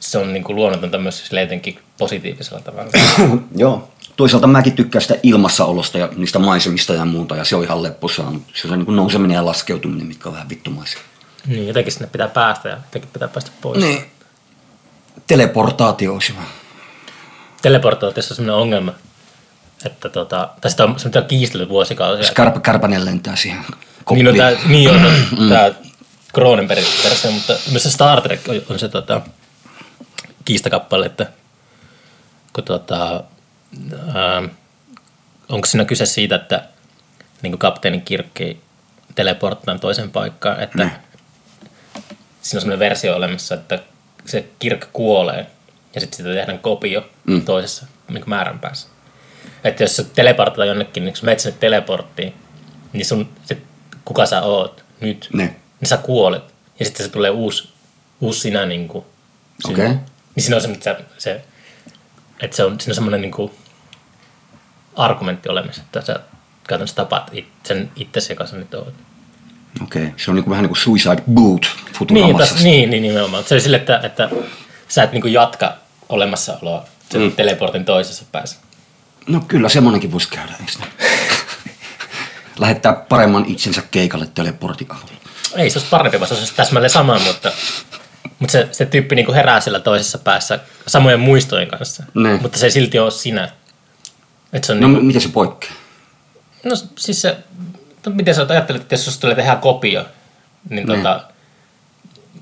[0.00, 2.90] se on niin kuin luonnotonta myös silleen jotenkin positiivisella tavalla.
[3.56, 3.88] Joo.
[4.16, 8.30] Toisaalta mäkin tykkään sitä ilmassaolosta ja niistä maisemista ja muuta, ja se on ihan lepposaa.
[8.30, 11.00] mutta Se on niin kuin nouseminen ja laskeutuminen, mitkä on vähän vittumaisia.
[11.46, 13.80] niin, jotenkin sinne pitää päästä ja jotenkin pitää päästä pois.
[13.80, 14.17] Niin.
[15.26, 16.42] Teleportaatio olisi hyvä.
[17.62, 18.92] Teleportaatiossa on semmoinen ongelma,
[19.86, 22.26] että tota, tai sitä on, sitä on kiistelty vuosikausia.
[22.26, 24.24] Skarpa, Kärpänen lentää siihen Niin, koppiin.
[24.24, 25.00] no, tää, niin on,
[25.48, 25.70] tämä
[26.34, 29.20] Cronenbergin versio, mutta myös se Star Trek on, on se tota,
[30.44, 31.26] kiistakappale, että
[32.52, 33.24] kun tota,
[34.14, 34.42] ää,
[35.48, 36.64] onko siinä kyse siitä, että
[37.42, 38.60] niin kuin kapteenin kirkki
[39.14, 40.90] teleporttaan toisen paikkaan, että Ne.
[42.42, 43.78] siinä on semmoinen versio olemassa, että
[44.30, 45.46] se kirkka kuolee
[45.94, 47.44] ja sitten siitä tehdään kopio mm.
[47.44, 48.88] toisessa niin kuin määrän päässä.
[49.64, 52.34] Että jos sä teleportataan jonnekin, niin kun sä menet sinne teleporttiin,
[52.92, 53.58] niin sun, se,
[54.04, 55.56] kuka sä oot nyt, Ne.
[55.80, 56.54] niin sä kuolet.
[56.78, 57.68] Ja sitten se tulee uusi,
[58.20, 59.04] uusi sinä niin kuin,
[59.66, 59.84] sinne.
[59.84, 59.98] Okei.
[60.34, 61.44] Niin siinä on se, se, se
[62.40, 63.52] että se on, siinä on semmoinen niin kuin,
[64.96, 66.20] argumentti olemassa, että sä
[66.68, 68.94] käytännössä tapaat it, sen itsesi, joka sä nyt oot.
[69.82, 70.14] Okei, okay.
[70.16, 72.54] se on niinku vähän niin kuin Suicide Boot Niin, Futuramassa.
[72.54, 73.44] täs, niin, niin, nimenomaan.
[73.44, 74.30] Se oli sille, että, että
[74.88, 75.74] sä et niin kuin jatka
[76.08, 77.32] olemassaoloa sen mm.
[77.32, 78.56] teleportin toisessa päässä.
[79.26, 80.72] No kyllä, semmonenkin voisi käydä, eikö?
[82.58, 85.18] Lähettää paremman itsensä keikalle teleportin avulla.
[85.56, 87.52] Ei se olisi parempi, vaan se olisi täsmälleen sama, mutta,
[88.38, 92.04] mutta se, se tyyppi niin kuin herää siellä toisessa päässä samojen muistojen kanssa.
[92.14, 92.38] Ne.
[92.42, 93.50] Mutta se ei silti ole sinä.
[94.52, 95.74] Et se on No niin, m- miten se poikkeaa?
[96.64, 97.36] no siis se,
[98.06, 100.06] miten sä ajattelet, että jos susta tulee tehdä kopio,
[100.68, 100.96] niin Ne.
[100.96, 101.24] tota,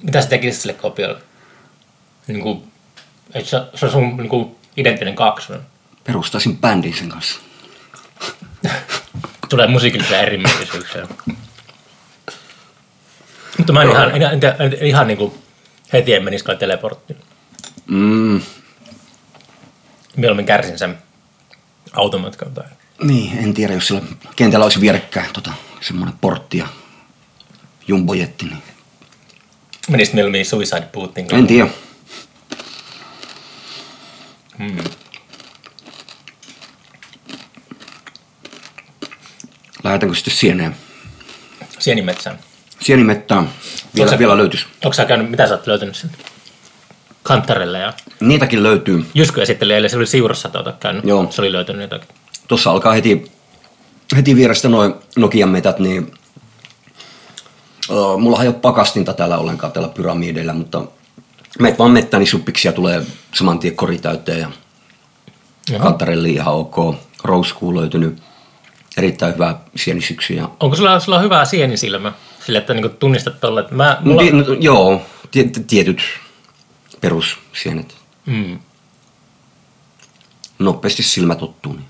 [0.02, 1.20] mitä sä tekisit sille kopiolle?
[2.26, 2.72] Niin kuin,
[3.34, 5.62] eikö se, se on sun niin kuin identtinen kaksonen.
[6.04, 7.40] Perustaisin bändin sen kanssa.
[9.48, 11.06] Tulee musiikillisia erimielisyyksiä.
[13.58, 15.42] Mutta mä en ihan, en, en, en, ihan niin kuin
[15.92, 17.18] heti en menisi kai teleporttiin.
[17.86, 18.40] Mm,
[20.16, 20.98] Mieluummin kärsin sen
[21.92, 22.64] automatkan tai...
[23.02, 24.02] niin, en tiedä, jos sillä
[24.36, 26.66] kentällä olisi vierekkäin tota, semmoinen portti ja
[27.88, 28.62] jumbojetti, niin
[29.90, 31.68] Menisit mieluummin Suicide Bootin en tiedä.
[34.58, 34.78] Mm.
[39.84, 40.76] Lähdetäänkö sitten sieneen?
[41.78, 42.38] Sienimetsään.
[42.80, 43.50] Sienimettään
[43.96, 44.66] vielä, se- vielä löytyisi.
[44.84, 46.16] Onko sä käynyt, mitä sä oot löytänyt sieltä?
[47.22, 49.06] Kanttarelle ja Niitäkin löytyy.
[49.14, 51.04] Jysky esitteli eilen, se oli Siurossa tuota käynyt.
[51.04, 51.26] Joo.
[51.30, 52.08] Se oli löytänyt jotakin.
[52.48, 53.32] Tuossa alkaa heti,
[54.16, 56.14] heti vierestä noin Nokian metät, niin
[57.88, 60.82] uh, mulla ei ole pakastinta täällä ollenkaan täällä pyramideillä, mutta
[61.58, 63.02] meet vaan mettään, niin suppiksia tulee
[63.34, 64.50] saman tien kori täyteen ja
[65.70, 65.82] Jaha.
[65.84, 66.76] kantarelli ihan ok.
[67.24, 68.22] Rouskuu löytynyt
[68.96, 70.34] erittäin hyvää sienisyksy.
[70.34, 70.50] Ja...
[70.60, 72.12] Onko sulla, sulla on hyvä sienisilmä?
[72.46, 76.00] Sille, että niinku tunnistat tolle, että mä, No, mulla, ti- no, joo, ti- tietyt
[77.00, 77.96] perussienet.
[78.26, 78.58] mm,
[80.58, 81.72] Nopeasti silmä tottuu.
[81.72, 81.84] Niin.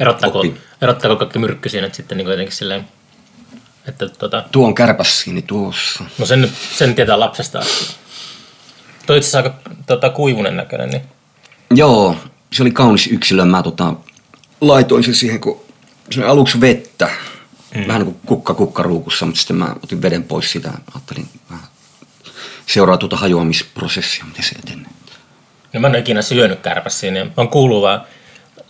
[0.00, 0.44] Erottaako,
[0.82, 2.88] erottaako kaikki myrkkysienet sitten niinku jotenkin silleen,
[3.88, 6.04] että tota, Tuo on kärpässiini tuossa.
[6.18, 7.94] no sen, sen tietää lapsesta asti.
[9.06, 11.02] Toi itse asiassa aika tota, kuivunen näköinen, niin
[11.74, 12.16] Joo,
[12.52, 13.44] se oli kaunis yksilö.
[13.44, 13.94] Mä tota,
[14.60, 15.60] laitoin sen siihen, kun
[16.10, 17.10] se oli aluksi vettä.
[17.74, 17.86] Mm.
[17.88, 20.70] Vähän niin kuin kukka kukkaruukussa, mutta sitten mä otin veden pois siitä.
[20.94, 21.64] Ajattelin vähän
[22.66, 24.90] seuraa tuota hajoamisprosessia, miten se etenee.
[25.72, 28.00] No mä en ole ikinä syönyt kärpäsiä, niin mä oon kuullut vaan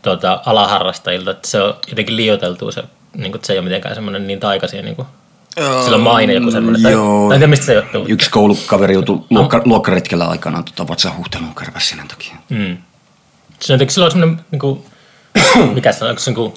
[0.02, 2.82] tuota, alaharrastajilta, että se on jotenkin liioiteltu se,
[3.16, 5.08] niin kuin, että se ei ole mitenkään semmoinen niin taikaisia, niin kuin,
[5.84, 7.28] sillä on maine joku semmoinen, tai, joo.
[7.28, 8.04] tai tiedä mistä se johtuu.
[8.08, 12.34] Yksi koulukaveri joutui luokka, luokkaretkellä aikanaan tota, vatsahuhteluun kärpässinen takia.
[12.48, 12.76] Mm.
[13.60, 14.84] Se on jotenkin, sillä on semmoinen, niin kuin,
[15.74, 16.54] mikä se on, onko se niin kuin,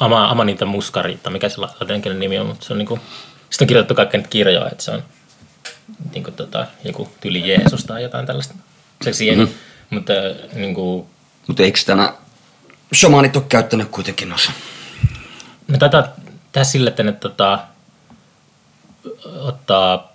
[0.00, 3.00] ama, Amanita Muskariitta, mikä se latinkielinen nimi on, mutta se on niin kuin,
[3.50, 5.02] sitten on kirjoitettu kaikkea niitä kirjoja, että se on
[6.14, 8.54] niin kuin, tota, joku tyyli Jeesus tai jotain tällaista.
[9.02, 9.56] Se sieni, mm-hmm.
[9.90, 10.12] mutta
[10.54, 11.06] niin kuin,
[11.46, 12.12] Mutta eikö tänä
[12.94, 14.52] shamanit ole käyttänyt kuitenkin noissa?
[15.68, 16.08] Me taitaa
[16.52, 17.58] tehdä sille, että ne tota,
[19.40, 20.12] ottaa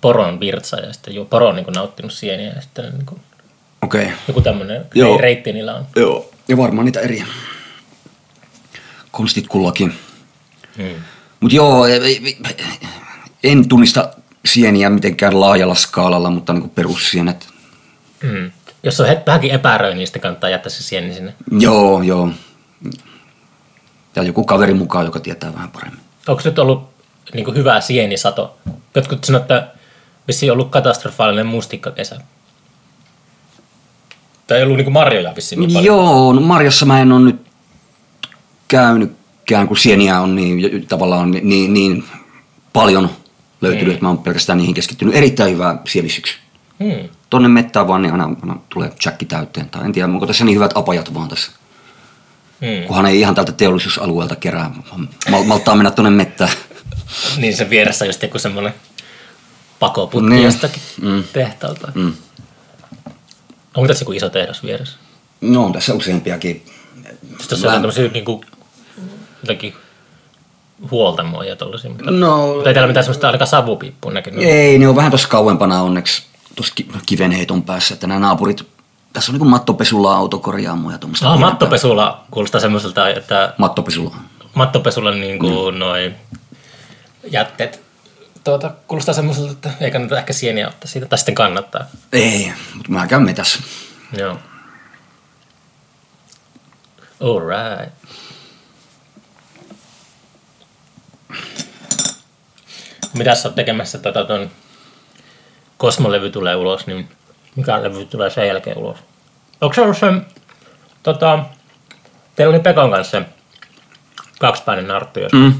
[0.00, 3.20] poron virtsa ja sitten jo poro on niin kuin, nauttinut sieniä ja sitten niin kuin,
[3.82, 4.02] Okei.
[4.04, 4.16] Okay.
[4.28, 5.18] joku tämmöinen Joo.
[5.18, 5.86] reitti niillä on.
[5.96, 6.30] Joo.
[6.48, 7.24] Ja varmaan niitä eri
[9.10, 9.94] konstit kullakin.
[10.76, 11.02] Hmm.
[11.40, 12.38] Mutta joo, ei- ei-
[13.44, 14.10] en tunnista
[14.46, 17.48] sieniä mitenkään laajalla skaalalla, mutta niin perussienet.
[18.22, 18.50] Hmm.
[18.82, 21.34] Jos on het- vähänkin epäröi, niin sitten kannattaa jättää se sieni sinne.
[21.58, 22.28] Joo, joo.
[24.16, 26.00] Ja joku kaveri mukaan, joka tietää vähän paremmin.
[26.28, 26.88] Onko nyt ollut
[27.34, 28.56] niin kuin, hyvä sienisato?
[28.94, 29.68] Jotkut sanoo, että
[30.28, 32.20] vissiin ollut katastrofaalinen mustikkakesä.
[34.46, 35.96] Tai ei ollut niin kuin marjoja vissiin niin paljon.
[35.96, 37.40] Joo, no Marjassa mä en ole nyt
[38.68, 42.04] käynytkään, kun sieniä on niin, tavallaan niin, niin, niin
[42.72, 43.10] paljon
[43.60, 43.92] löytynyt, mm.
[43.92, 45.14] että mä oon pelkästään niihin keskittynyt.
[45.14, 46.34] Erittäin hyvä sienisyksy.
[46.84, 47.08] Hmm.
[47.32, 49.68] Tonne mettään vaan, niin aina, aina tulee chakki täyteen.
[49.70, 51.52] Tai en tiedä, onko tässä niin hyvät apajat vaan tässä.
[52.60, 52.86] Hmm.
[52.86, 54.70] Kunhan ei ihan tältä teollisuusalueelta kerää.
[55.30, 56.50] Mal, malttaa mennä tonne mettään.
[57.36, 58.74] Niin se vieressä just joku semmoinen
[59.78, 60.42] pakoputki Niin.
[60.42, 61.24] jostakin Mm.
[61.32, 61.92] tehtaalta.
[61.94, 62.12] Mm.
[63.74, 64.98] Onko tässä joku iso tehdas vieressä?
[65.40, 66.66] No on tässä useampiakin.
[67.22, 68.44] Sitten tuossa on tämmöisiä niinku,
[69.42, 69.74] jotakin
[70.90, 71.90] huoltamoja ja tollasia.
[71.90, 74.44] Mutta, No, ei täällä mitään semmoista ainakaan savupiippua näkynyt.
[74.44, 76.31] ei, ne on vähän tuossa kauempana onneksi.
[76.54, 78.68] Tuossa ki- kivenheiton päässä, että nämä naapurit,
[79.12, 81.32] tässä on niin mattopesulla autokorjaamoja tuommoista.
[81.32, 84.16] Ah, mattopesulla kuulostaa semmoiselta, että Mattopesulla.
[84.54, 85.78] mattopesulla niin kuin mm.
[85.78, 86.14] noin
[87.30, 87.82] jätteet
[88.44, 91.84] tuota, kuulostaa semmoiselta, että ei kannata ehkä sieniä ottaa siitä, tai sitten kannattaa.
[92.12, 93.58] Ei, mutta mä käyn metässä.
[94.18, 94.38] Joo.
[97.20, 97.94] Alright.
[103.14, 104.50] Mitä sä oot tekemässä tota ton
[105.82, 107.08] Kosmolevy tulee ulos, niin
[107.56, 108.98] mikä levy tulee sen jälkeen ulos?
[109.60, 110.06] Onko se ollut se,
[111.02, 111.44] tota,
[112.36, 113.26] teillä oli Pekan kanssa se
[114.38, 115.32] kaksipäinen narttu, jos.
[115.32, 115.54] Mm.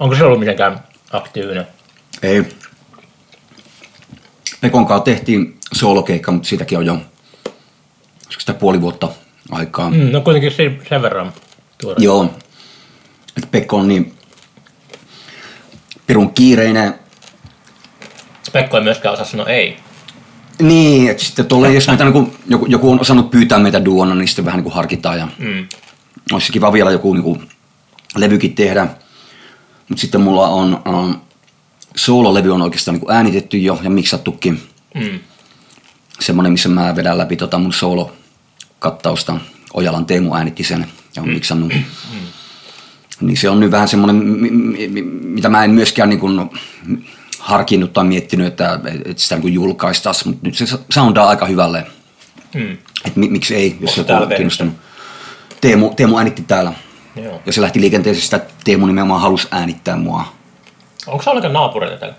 [0.00, 0.80] Onko se ollut mitenkään
[1.12, 1.66] aktiivinen?
[2.22, 2.46] Ei.
[4.60, 6.98] Pekon kanssa tehtiin soolokeikka, mutta siitäkin on jo
[8.38, 9.08] sitä puoli vuotta
[9.50, 9.90] aikaa.
[9.90, 11.32] Mm, no kuitenkin sen, sen verran
[11.78, 11.96] tuore.
[11.98, 12.34] Joo.
[13.36, 14.14] Et Pekko on niin
[16.06, 17.05] pirun kiireinen.
[18.50, 19.76] Pekko ei myöskään osaa sanoa ei.
[20.62, 24.28] Niin, että sitten tolle, jos meitä niinku, joku, joku, on osannut pyytää meitä duona, niin
[24.28, 25.66] sitten vähän niin harkitaan ja Mm.
[26.32, 27.42] olisi kiva vielä joku niinku
[28.16, 28.86] levykin tehdä.
[29.88, 31.14] Mutta sitten mulla on, um,
[31.96, 34.62] soololevy on oikeastaan niinku äänitetty jo ja miksattukin.
[34.94, 35.20] Mm.
[36.20, 39.36] Semmoinen, missä mä vedän läpi tota mun soolokattausta.
[39.74, 40.86] Ojalan Teemu äänitti sen
[41.16, 41.72] ja on miksannut.
[43.20, 46.50] Niin se on nyt vähän semmoinen, mi- mi- mi- mitä mä en myöskään niin kuin
[47.46, 51.86] harkinnut tai miettinyt, että, että sitä niin julkaistaisiin, mutta nyt se soundaa aika hyvälle.
[52.54, 52.72] Mm.
[53.04, 54.74] Että mi- miksi ei, jos joku täällä on kiinnostunut.
[55.60, 56.72] Teemu, Teemu äänitti täällä.
[57.16, 57.42] Joo.
[57.46, 60.24] Ja se lähti liikenteeseen sitä, että Teemu nimenomaan halusi äänittää mua.
[61.06, 62.16] Onko se ollenkaan naapureita täällä?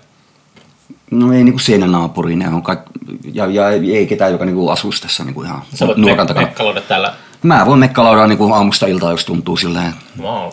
[1.10, 2.90] No ei niinku seinänaapuri, ne on kaikki,
[3.32, 6.46] ja, ja ei ketään, joka niinku asuisi tässä niinku ihan Sä voit nuokan me- takana.
[6.46, 7.14] mekkaloida täällä.
[7.42, 9.92] Mä voin mekkalaudaa niinku aamusta iltaan, jos tuntuu silleen.
[10.20, 10.50] Wow.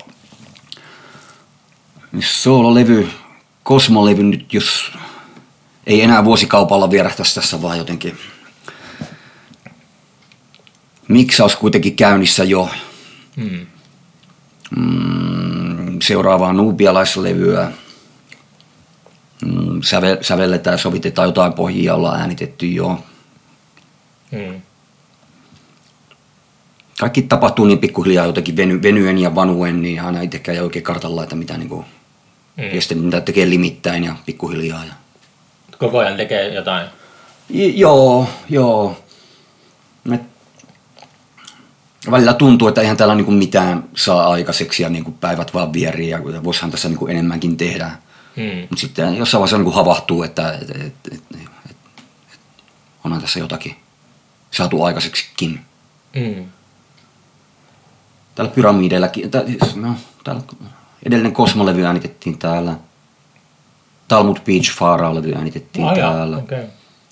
[2.11, 3.09] Niin Soololevy,
[3.65, 4.91] kosmolevy nyt, jos
[5.87, 8.17] ei enää vuosikaupalla vierähtäisi tässä vaan jotenkin.
[11.07, 12.69] Miksaus kuitenkin käynnissä jo.
[13.35, 13.65] Mm.
[14.77, 17.71] Mm, seuraavaa nubialaislevyä.
[19.45, 23.03] Mm, säve, sävelletään, sovitetaan jotain pohjia, ollaan äänitetty jo.
[24.31, 24.61] Mm.
[26.99, 31.15] Kaikki tapahtuu niin pikkuhiljaa jotenkin veny, venyen ja vanuen, niin aina itsekään ei oikein kartalla
[31.15, 31.85] laita mitä niinku,
[32.57, 32.63] Mm.
[32.63, 34.85] ja sitten mitä tekee limittäin ja pikkuhiljaa.
[34.85, 34.93] Ja...
[35.77, 36.87] Koko ajan tekee jotain.
[37.49, 38.97] J- joo, joo.
[40.03, 40.19] Me...
[42.11, 46.43] Välillä tuntuu, että eihän täällä niinku mitään saa aikaiseksi ja niinku päivät vaan vierii ja
[46.43, 47.91] voisihan tässä niinku enemmänkin tehdä.
[48.35, 48.59] Mm.
[48.59, 51.77] Mutta sitten jossain vaiheessa niinku havahtuu, että et, et, et, et, et,
[53.03, 53.75] onhan tässä jotakin
[54.51, 55.59] saatu aikaiseksikin.
[56.15, 56.45] Mm.
[58.35, 59.43] Täällä pyramideilläkin, tää,
[59.75, 60.41] no, täällä
[61.05, 62.73] edellinen Kosmolevy äänitettiin täällä.
[64.07, 66.37] Talmud Beach Fara-levy äänitettiin jaa, täällä.
[66.37, 66.63] okei.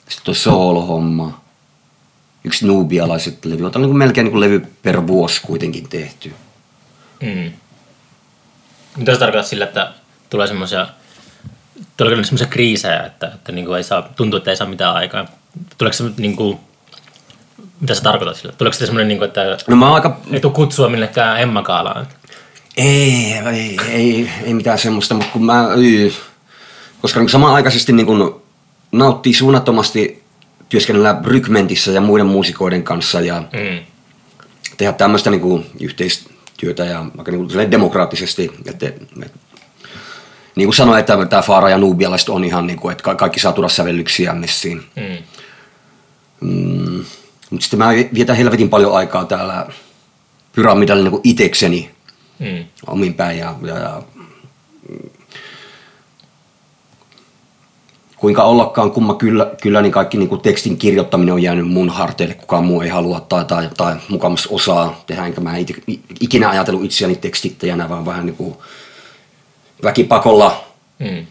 [0.10, 1.42] Sitten tuo soolo-homma.
[2.44, 3.66] Yksi nubialaiset levy.
[3.66, 6.34] On niin melkein niin levy per vuosi kuitenkin tehty.
[7.22, 7.52] Mm.
[8.98, 9.94] Mitä se tarkoittaa sillä, että
[10.30, 10.88] tulee semmoisia,
[11.98, 15.26] tuleeko semmoisia kriisejä, että, että niin kuin ei saa, tuntuu, että ei saa mitään aikaa?
[15.78, 16.60] Tuleeko se niin kuin,
[17.80, 18.54] mitä se tarkoittaa sillä?
[18.58, 20.20] Tuleeko se semmoinen, niin kuin, että No mä aika...
[20.32, 22.08] ei tule kutsua minnekään Emma-kaalaan?
[22.78, 25.68] Ei, ei, ei, ei mitään semmoista, mutta kun mä...
[25.78, 26.14] Ei,
[27.02, 28.42] koska niin samanaikaisesti niin kun
[28.92, 30.24] nauttii suunnattomasti
[30.70, 33.80] työskennellä Rykmentissä ja muiden muusikoiden kanssa ja Mm.
[34.78, 38.52] tehdä tämmöistä niin kuin yhteistyötä ja aika niin kuin demokraattisesti.
[38.66, 39.02] Että, että,
[40.56, 43.40] niin kuin sanoin, että tämä Faara ja Nubialaiset on ihan niin kuin, että ka- kaikki
[43.40, 44.84] saa tuoda sävellyksiä messiin.
[44.96, 45.24] Mm.
[46.50, 47.06] Mm.
[47.50, 49.68] Mutta sitten mä vietän helvetin paljon aikaa täällä
[50.54, 51.92] pyramidalla niin kuin itekseni
[52.40, 52.66] Mm.
[52.88, 54.02] omin päin ja, ja, ja
[54.90, 55.10] mm,
[58.18, 62.34] kuinka ollakaan kumma kyllä, kyllä niin kaikki niin kuin tekstin kirjoittaminen on jäänyt mun harteille,
[62.34, 65.74] kukaan muu ei halua tai, tai, tai mukamas osaa tehdä, enkä mä ite,
[66.20, 68.56] ikinä ajatellut itseäni tekstittäjänä, vaan vähän niin kuin
[69.84, 70.64] väkipakolla
[71.00, 71.26] Mm.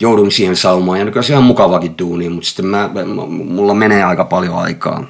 [0.00, 2.90] joudun siihen saumaan ja nykyään se on ihan mukavakin duuni, mutta sitten mä,
[3.28, 5.04] mulla menee aika paljon aikaa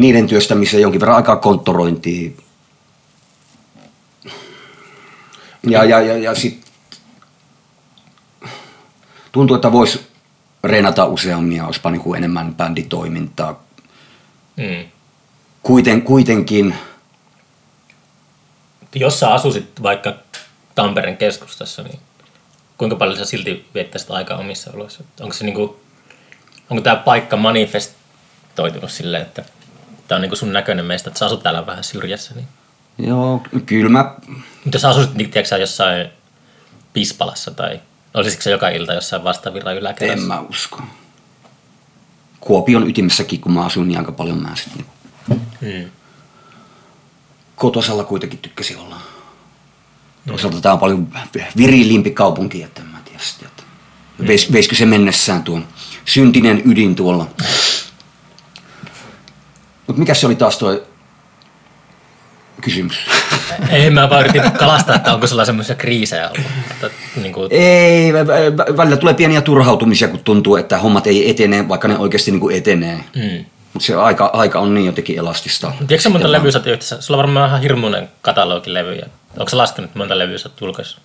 [0.00, 2.36] niiden työstämiseen jonkin verran aikaa konttorointiin.
[5.62, 6.70] Ja, ja, ja, ja sitten
[9.32, 10.06] tuntuu, että voisi
[10.64, 13.62] reenata useammin ja olisipa niin kuin enemmän bänditoimintaa.
[14.56, 14.84] Mm.
[15.62, 16.74] Kuiten, kuitenkin,
[18.94, 20.14] Jos sä asuisit vaikka
[20.74, 21.98] Tampereen keskustassa, niin
[22.78, 25.04] kuinka paljon sä silti viettäisit aikaa omissa oloissa?
[25.20, 25.80] Onko se niinku,
[26.70, 29.44] onko tämä paikka manifestoitunut silleen, että
[30.10, 32.48] tämä on niinku sun näköinen meistä, että sä asut täällä vähän syrjässä, niin
[32.98, 34.14] joo, kyllä mä
[34.64, 36.08] Mutta jos asuisit niin, tiedätkö, sä, jossain
[36.92, 37.80] Pispalassa tai
[38.14, 40.26] olisitko se joka ilta jossain vastavirran en yläkerrassa?
[40.26, 40.82] mä usko.
[42.40, 44.86] Kuopion ytimessäkin, kun mä asun, niin aika paljon mä sitten
[45.60, 45.90] Hmm.
[47.56, 48.96] Kotosalla kuitenkin tykkäsin olla.
[50.26, 51.08] Toisaalta tämä on paljon
[51.56, 53.62] virilimpi kaupunki, että en mä tiedä sitten, että
[54.26, 55.68] veis, veisikö se mennessään tuon
[56.04, 57.26] syntinen ydin tuolla.
[59.90, 60.80] Mutta mikä se oli taas tuo
[62.60, 62.98] kysymys?
[63.70, 66.46] Ei, mä vaan yritin kalastaa, että onko sulla semmoisia kriisejä ollut.
[66.70, 68.16] Että, niin kuin, Ei, vä-
[68.72, 72.40] vä- välillä tulee pieniä turhautumisia, kun tuntuu, että hommat ei etene, vaikka ne oikeasti niin
[72.40, 73.04] kuin etenee.
[73.16, 73.44] mm.
[73.72, 75.72] Mutta se aika, aika on niin jotenkin elastista.
[75.88, 77.00] Tiedätkö monta Sitten levyä sä?
[77.00, 79.06] Sulla on varmaan ihan hirmuinen katalogi levyjä.
[79.38, 81.02] Onko sä laskenut monta levyä sä oot julkaissut?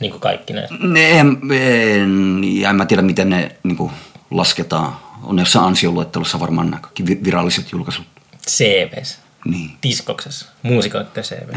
[0.00, 0.68] Niin kuin kaikki ne.
[0.80, 3.92] Ne, en, en, ja en mä tiedä, miten ne niin kuin,
[4.30, 4.96] lasketaan.
[5.22, 8.06] On jossain ansioluettelossa varmaan nämä kaikki vi- viralliset julkaisut.
[8.48, 9.18] CVs.
[9.44, 9.70] Niin.
[9.82, 10.46] Diskoksessa.
[10.62, 11.54] Muusikoiden CV.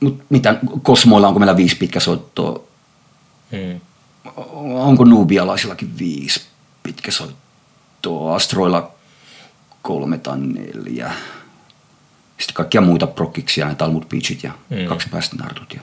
[0.00, 2.60] Mutta mitä, Kosmoilla onko meillä viisi pitkäsoittoa?
[3.52, 3.80] Mm.
[4.74, 6.40] Onko Nubialaisillakin viisi
[6.82, 8.34] pitkäsoittoa?
[8.36, 8.90] Astroilla
[9.82, 11.12] kolme tai neljä.
[12.38, 14.76] Sitten kaikkia muita prokkiksia, ne Talmud Beachit ja Mm.
[14.78, 14.86] mm.
[14.86, 15.74] kaksi päästinartut.
[15.74, 15.80] Ja...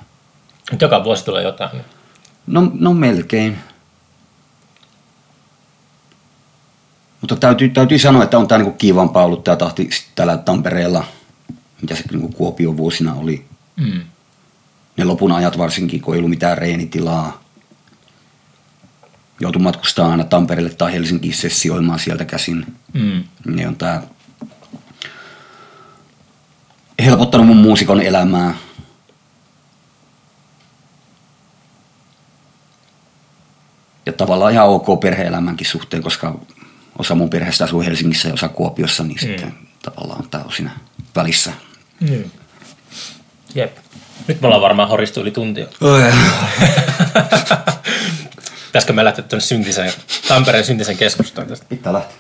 [0.72, 1.82] Nyt joka vuosi tulee jotain.
[2.48, 3.58] No, no melkein.
[7.24, 11.06] Mutta täytyy, täytyy sanoa, että on tämä niinku kiivampaa ollut tämä tahti täällä Tampereella,
[11.82, 13.46] mitä se niinku Kuopion vuosina oli.
[13.76, 14.02] Mm.
[14.98, 17.44] Ne lopun ajat varsinkin, kun ei ollut mitään reenitilaa.
[19.40, 22.66] Joutui matkustaa aina Tampereelle tai Helsinkiin sessioimaan sieltä käsin.
[22.94, 23.24] Mm.
[23.46, 24.04] Niin on tää
[27.06, 28.56] helpottanut mun muusikon elämää.
[34.06, 36.40] Ja tavallaan ihan ok perhe-elämänkin suhteen, koska
[37.00, 40.72] osa mun perheestä asuu Helsingissä ja osa Kuopiossa, niin sitten tavallaan tää on siinä
[41.16, 41.52] välissä.
[42.00, 42.24] Mm.
[43.56, 43.78] Jep.
[44.28, 45.66] Nyt me ollaan varmaan horistu yli tuntia.
[48.66, 49.94] Pitäisikö me lähteä tuonne syntisen,
[50.28, 51.66] Tampereen syntisen keskustaan tästä?
[51.70, 52.18] Pitää lähteä.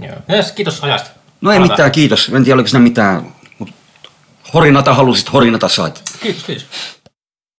[0.00, 0.16] Joo.
[0.30, 1.10] Yes, kiitos ajasta.
[1.40, 1.76] No ei Palataan.
[1.76, 2.28] mitään, kiitos.
[2.28, 3.34] En tiedä, oliko siinä mitään.
[3.58, 3.70] Mut
[4.54, 6.02] horinata halusit, horinata sait.
[6.20, 6.66] Kiitos, kiitos.